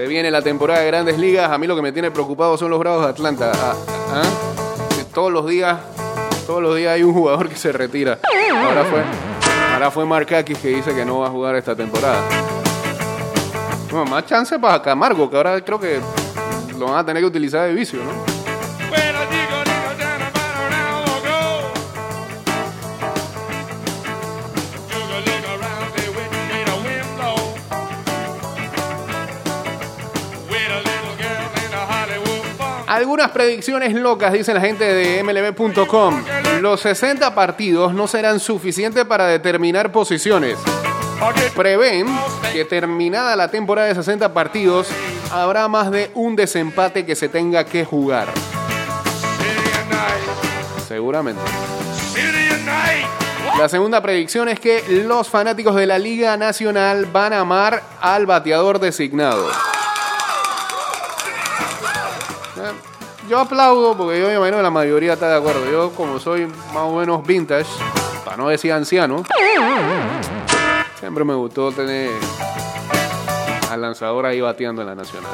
Se 0.00 0.06
viene 0.06 0.30
la 0.30 0.40
temporada 0.40 0.80
de 0.80 0.86
grandes 0.86 1.18
ligas. 1.18 1.50
A 1.50 1.58
mí 1.58 1.66
lo 1.66 1.76
que 1.76 1.82
me 1.82 1.92
tiene 1.92 2.10
preocupado 2.10 2.56
son 2.56 2.70
los 2.70 2.78
Bravos 2.78 3.04
de 3.04 3.10
Atlanta. 3.10 3.52
Ah, 3.54 3.74
ah. 4.14 4.22
Que 4.96 5.04
Todos 5.04 5.30
los 5.30 5.46
días, 5.46 5.78
todos 6.46 6.62
los 6.62 6.74
días 6.74 6.94
hay 6.94 7.02
un 7.02 7.12
jugador 7.12 7.50
que 7.50 7.56
se 7.56 7.70
retira. 7.70 8.18
Ahora 8.64 8.82
fue, 8.86 9.02
ahora 9.74 9.90
fue 9.90 10.06
Mark 10.06 10.34
Akis 10.34 10.56
que 10.56 10.68
dice 10.68 10.94
que 10.94 11.04
no 11.04 11.18
va 11.18 11.26
a 11.26 11.30
jugar 11.30 11.54
esta 11.56 11.76
temporada. 11.76 12.18
Bueno, 13.90 14.06
más 14.06 14.24
chance 14.24 14.58
para 14.58 14.80
Camargo, 14.80 15.28
que 15.28 15.36
ahora 15.36 15.62
creo 15.62 15.78
que 15.78 16.00
lo 16.78 16.86
van 16.86 17.00
a 17.00 17.04
tener 17.04 17.22
que 17.22 17.26
utilizar 17.26 17.66
de 17.66 17.74
vicio, 17.74 17.98
¿no? 18.02 18.29
Algunas 33.00 33.30
predicciones 33.30 33.94
locas, 33.94 34.30
dice 34.30 34.52
la 34.52 34.60
gente 34.60 34.84
de 34.84 35.22
MLB.com. 35.24 36.22
Los 36.60 36.82
60 36.82 37.34
partidos 37.34 37.94
no 37.94 38.06
serán 38.06 38.38
suficientes 38.38 39.06
para 39.06 39.26
determinar 39.26 39.90
posiciones. 39.90 40.58
Prevén 41.56 42.06
que 42.52 42.66
terminada 42.66 43.34
la 43.36 43.50
temporada 43.50 43.88
de 43.88 43.94
60 43.94 44.34
partidos, 44.34 44.88
habrá 45.32 45.66
más 45.66 45.90
de 45.90 46.10
un 46.12 46.36
desempate 46.36 47.06
que 47.06 47.16
se 47.16 47.30
tenga 47.30 47.64
que 47.64 47.86
jugar. 47.86 48.28
Seguramente. 50.86 51.40
La 53.56 53.70
segunda 53.70 54.02
predicción 54.02 54.50
es 54.50 54.60
que 54.60 54.84
los 55.06 55.26
fanáticos 55.26 55.74
de 55.74 55.86
la 55.86 55.98
Liga 55.98 56.36
Nacional 56.36 57.06
van 57.06 57.32
a 57.32 57.40
amar 57.40 57.82
al 58.02 58.26
bateador 58.26 58.78
designado. 58.78 59.48
Yo 63.30 63.38
aplaudo 63.38 63.96
porque 63.96 64.18
yo 64.18 64.26
me 64.26 64.34
imagino 64.34 64.56
que 64.56 64.62
la 64.64 64.70
mayoría 64.70 65.12
está 65.12 65.28
de 65.28 65.36
acuerdo. 65.36 65.64
Yo, 65.70 65.92
como 65.92 66.18
soy 66.18 66.46
más 66.46 66.82
o 66.82 66.96
menos 66.96 67.24
vintage, 67.24 67.70
para 68.24 68.36
no 68.36 68.48
decir 68.48 68.72
anciano, 68.72 69.22
siempre 70.98 71.22
me 71.22 71.34
gustó 71.34 71.70
tener 71.70 72.10
al 73.70 73.80
lanzador 73.80 74.26
ahí 74.26 74.40
bateando 74.40 74.82
en 74.82 74.88
la 74.88 74.96
Nacional. 74.96 75.30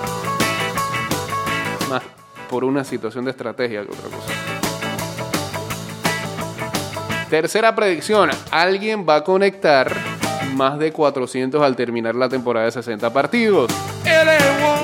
Más 1.88 2.02
por 2.50 2.64
una 2.64 2.84
situación 2.84 3.24
de 3.24 3.30
estrategia 3.30 3.82
que 3.82 3.88
otra 3.90 4.10
cosa. 4.10 4.30
Tercera 7.30 7.74
predicción. 7.74 8.28
Alguien 8.50 9.06
va 9.08 9.14
a 9.14 9.24
conectar 9.24 9.90
más 10.54 10.78
de 10.78 10.92
400 10.92 11.62
al 11.62 11.74
terminar 11.74 12.14
la 12.14 12.28
temporada 12.28 12.66
de 12.66 12.72
60 12.72 13.10
partidos. 13.10 13.72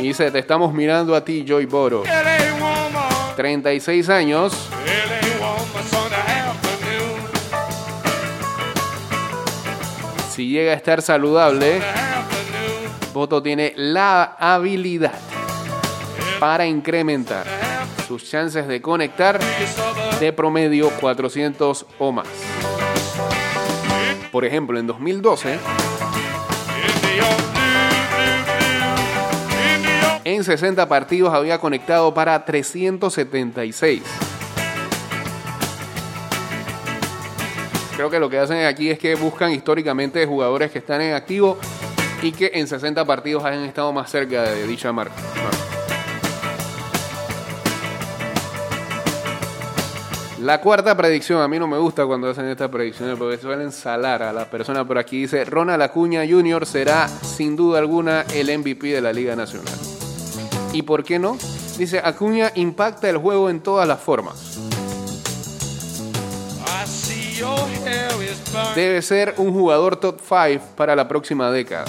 Y 0.01 0.05
dice, 0.05 0.31
te 0.31 0.39
estamos 0.39 0.73
mirando 0.73 1.15
a 1.15 1.23
ti, 1.23 1.45
Joy 1.47 1.67
Boro. 1.67 2.05
36 3.37 4.09
años. 4.09 4.69
Si 10.31 10.49
llega 10.49 10.73
a 10.73 10.75
estar 10.75 11.03
saludable, 11.03 11.83
Voto 13.13 13.43
tiene 13.43 13.75
la 13.77 14.37
habilidad 14.39 15.13
para 16.41 16.67
incrementar 16.67 17.47
sus 18.09 18.29
chances 18.29 18.67
de 18.67 18.81
conectar 18.81 19.39
de 20.19 20.33
promedio 20.33 20.91
400 21.01 21.87
o 21.99 22.13
más. 22.13 22.27
Por 24.31 24.47
ejemplo, 24.47 24.79
en 24.79 24.87
2012, 24.87 25.59
en 30.25 30.45
60 30.45 30.89
partidos 30.89 31.35
había 31.35 31.59
conectado 31.59 32.15
para 32.15 32.45
376. 32.45 34.03
Creo 37.97 38.11
que 38.11 38.19
lo 38.19 38.31
que 38.31 38.39
hacen 38.39 38.65
aquí 38.65 38.91
es 38.91 38.99
que 38.99 39.15
buscan 39.15 39.53
históricamente 39.53 40.25
jugadores 40.27 40.71
que 40.71 40.79
están 40.79 41.01
en 41.03 41.15
activo 41.15 41.59
y 42.23 42.33
que 42.33 42.51
en 42.55 42.67
60 42.67 43.05
partidos 43.05 43.45
hayan 43.45 43.65
estado 43.65 43.93
más 43.93 44.11
cerca 44.11 44.43
de 44.43 44.67
dicha 44.67 44.93
marca. 44.93 45.15
La 50.41 50.61
cuarta 50.61 50.97
predicción, 50.97 51.41
a 51.41 51.47
mí 51.47 51.57
no 51.61 51.69
me 51.69 51.79
gusta 51.79 52.05
cuando 52.05 52.29
hacen 52.29 52.47
estas 52.47 52.69
predicciones 52.69 53.17
porque 53.17 53.39
suelen 53.39 53.71
salar 53.71 54.25
a 54.25 54.33
las 54.33 54.49
personas, 54.49 54.85
pero 54.89 54.99
aquí 54.99 55.21
dice, 55.21 55.45
Ronald 55.45 55.83
Acuña 55.83 56.23
Jr. 56.29 56.67
será 56.67 57.07
sin 57.07 57.55
duda 57.55 57.79
alguna 57.79 58.23
el 58.35 58.59
MVP 58.59 58.89
de 58.89 59.01
la 59.01 59.13
Liga 59.13 59.37
Nacional. 59.37 60.02
¿Y 60.73 60.83
por 60.83 61.05
qué 61.05 61.19
no? 61.19 61.37
Dice, 61.77 62.01
Acuña 62.03 62.53
impacta 62.55 63.09
el 63.09 63.19
juego 63.19 63.51
en 63.51 63.61
todas 63.61 63.87
las 63.87 64.01
formas. 64.01 64.59
Debe 68.75 69.03
ser 69.03 69.35
un 69.39 69.53
jugador 69.53 69.97
top 69.97 70.21
5 70.21 70.65
para 70.77 70.95
la 70.97 71.09
próxima 71.09 71.51
década. 71.51 71.85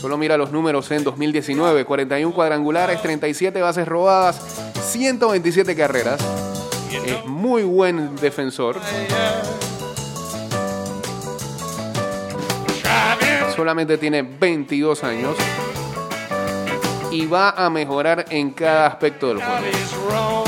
Solo 0.00 0.16
mira 0.16 0.36
los 0.36 0.50
números 0.50 0.90
en 0.92 1.04
2019, 1.04 1.84
41 1.84 2.34
cuadrangulares, 2.34 3.02
37 3.02 3.60
bases 3.60 3.86
robadas, 3.86 4.40
127 4.90 5.76
carreras. 5.76 6.20
Es 7.04 7.26
muy 7.26 7.62
buen 7.64 8.16
defensor. 8.16 8.76
Solamente 13.60 13.98
tiene 13.98 14.22
22 14.22 15.04
años 15.04 15.36
y 17.10 17.26
va 17.26 17.50
a 17.50 17.68
mejorar 17.68 18.24
en 18.30 18.52
cada 18.52 18.86
aspecto 18.86 19.28
del 19.28 19.42
juego. 19.42 20.44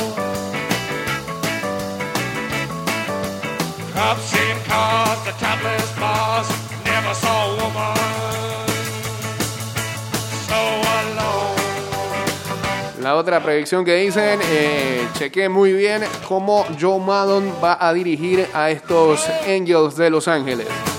La 13.03 13.17
otra 13.17 13.43
predicción 13.43 13.85
que 13.85 13.97
dicen, 13.97 14.41
eh, 14.43 15.07
chequé 15.19 15.51
muy 15.51 15.75
bien 15.75 16.03
cómo 16.27 16.65
Joe 16.81 16.99
Maddon 16.99 17.53
va 17.63 17.77
a 17.79 17.93
dirigir 17.93 18.49
a 18.55 18.71
estos 18.71 19.29
Angels 19.47 19.97
de 19.97 20.09
Los 20.09 20.29
Ángeles. 20.29 20.92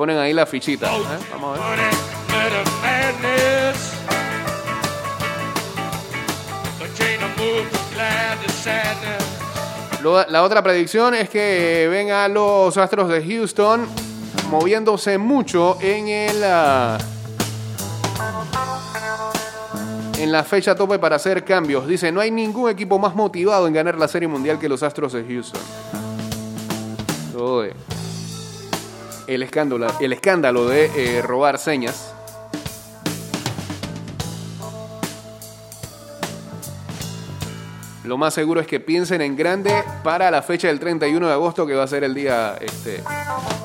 Ponen 0.00 0.16
ahí 0.16 0.32
la 0.32 0.46
fichita. 0.46 0.86
¿eh? 0.86 0.98
Vamos 1.30 1.58
a 1.60 1.70
ver. 1.72 1.78
La 10.30 10.42
otra 10.42 10.62
predicción 10.62 11.14
es 11.14 11.28
que 11.28 11.86
ven 11.90 12.10
a 12.12 12.28
los 12.28 12.78
Astros 12.78 13.10
de 13.10 13.22
Houston 13.22 13.86
moviéndose 14.48 15.18
mucho 15.18 15.76
en 15.82 16.08
el 16.08 16.44
ah, 16.44 16.96
en 20.18 20.32
la 20.32 20.44
fecha 20.44 20.74
tope 20.74 20.98
para 20.98 21.16
hacer 21.16 21.44
cambios. 21.44 21.86
Dice, 21.86 22.10
no 22.10 22.22
hay 22.22 22.30
ningún 22.30 22.70
equipo 22.70 22.98
más 22.98 23.14
motivado 23.14 23.66
en 23.66 23.74
ganar 23.74 23.98
la 23.98 24.08
Serie 24.08 24.28
Mundial 24.28 24.58
que 24.58 24.66
los 24.66 24.82
Astros 24.82 25.12
de 25.12 25.24
Houston. 25.24 25.60
De 27.34 27.74
el 29.30 29.44
escándalo, 29.44 29.86
el 30.00 30.12
escándalo 30.12 30.66
de 30.66 30.90
eh, 30.96 31.22
robar 31.22 31.58
señas. 31.58 32.12
Lo 38.02 38.18
más 38.18 38.34
seguro 38.34 38.60
es 38.60 38.66
que 38.66 38.80
piensen 38.80 39.20
en 39.20 39.36
grande 39.36 39.72
para 40.02 40.32
la 40.32 40.42
fecha 40.42 40.66
del 40.66 40.80
31 40.80 41.28
de 41.28 41.32
agosto, 41.32 41.64
que 41.64 41.74
va 41.74 41.84
a 41.84 41.86
ser 41.86 42.02
el 42.02 42.12
día 42.12 42.56
este, 42.60 43.04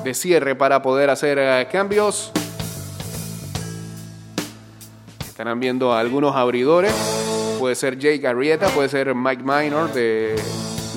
de 0.04 0.14
cierre 0.14 0.54
para 0.54 0.82
poder 0.82 1.10
hacer 1.10 1.36
eh, 1.40 1.66
cambios. 1.72 2.30
Estarán 5.26 5.58
viendo 5.58 5.92
a 5.92 5.98
algunos 5.98 6.36
abridores. 6.36 6.92
Puede 7.58 7.74
ser 7.74 7.98
Jake 7.98 8.24
Arrieta, 8.24 8.68
puede 8.68 8.88
ser 8.88 9.16
Mike 9.16 9.42
Minor 9.42 9.92
de 9.92 10.36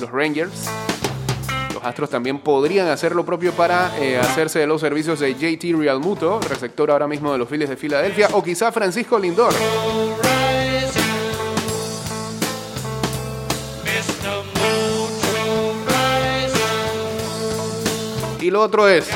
los 0.00 0.10
Rangers. 0.12 0.79
Astros 1.82 2.10
también 2.10 2.38
podrían 2.40 2.88
hacer 2.88 3.14
lo 3.14 3.24
propio 3.24 3.52
para 3.52 3.98
eh, 3.98 4.18
hacerse 4.18 4.58
de 4.58 4.66
los 4.66 4.80
servicios 4.80 5.18
de 5.20 5.34
JT 5.34 5.76
Realmuto, 5.76 6.40
receptor 6.40 6.90
ahora 6.90 7.06
mismo 7.06 7.32
de 7.32 7.38
los 7.38 7.48
Phillies 7.48 7.70
de 7.70 7.76
Filadelfia, 7.76 8.28
o 8.32 8.42
quizá 8.42 8.70
Francisco 8.70 9.18
Lindor. 9.18 9.54
Y 18.40 18.50
lo 18.50 18.62
otro 18.62 18.88
es, 18.88 19.08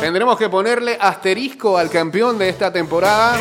tendremos 0.00 0.38
que 0.38 0.48
ponerle 0.48 0.96
asterisco 1.00 1.76
al 1.76 1.90
campeón 1.90 2.38
de 2.38 2.48
esta 2.48 2.72
temporada. 2.72 3.38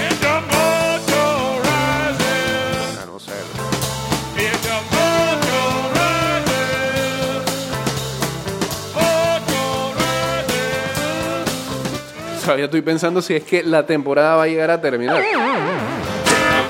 Todavía 12.50 12.66
estoy 12.66 12.82
pensando 12.82 13.22
si 13.22 13.36
es 13.36 13.44
que 13.44 13.62
la 13.62 13.86
temporada 13.86 14.36
va 14.36 14.44
a 14.46 14.48
llegar 14.48 14.72
a 14.72 14.82
terminar. 14.82 15.22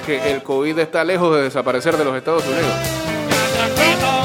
Que 0.05 0.34
el 0.34 0.43
COVID 0.43 0.77
está 0.77 1.05
lejos 1.05 1.34
de 1.38 1.43
desaparecer 1.43 1.95
de 1.95 2.03
los 2.03 2.17
Estados 2.17 2.43
Unidos. 2.45 4.18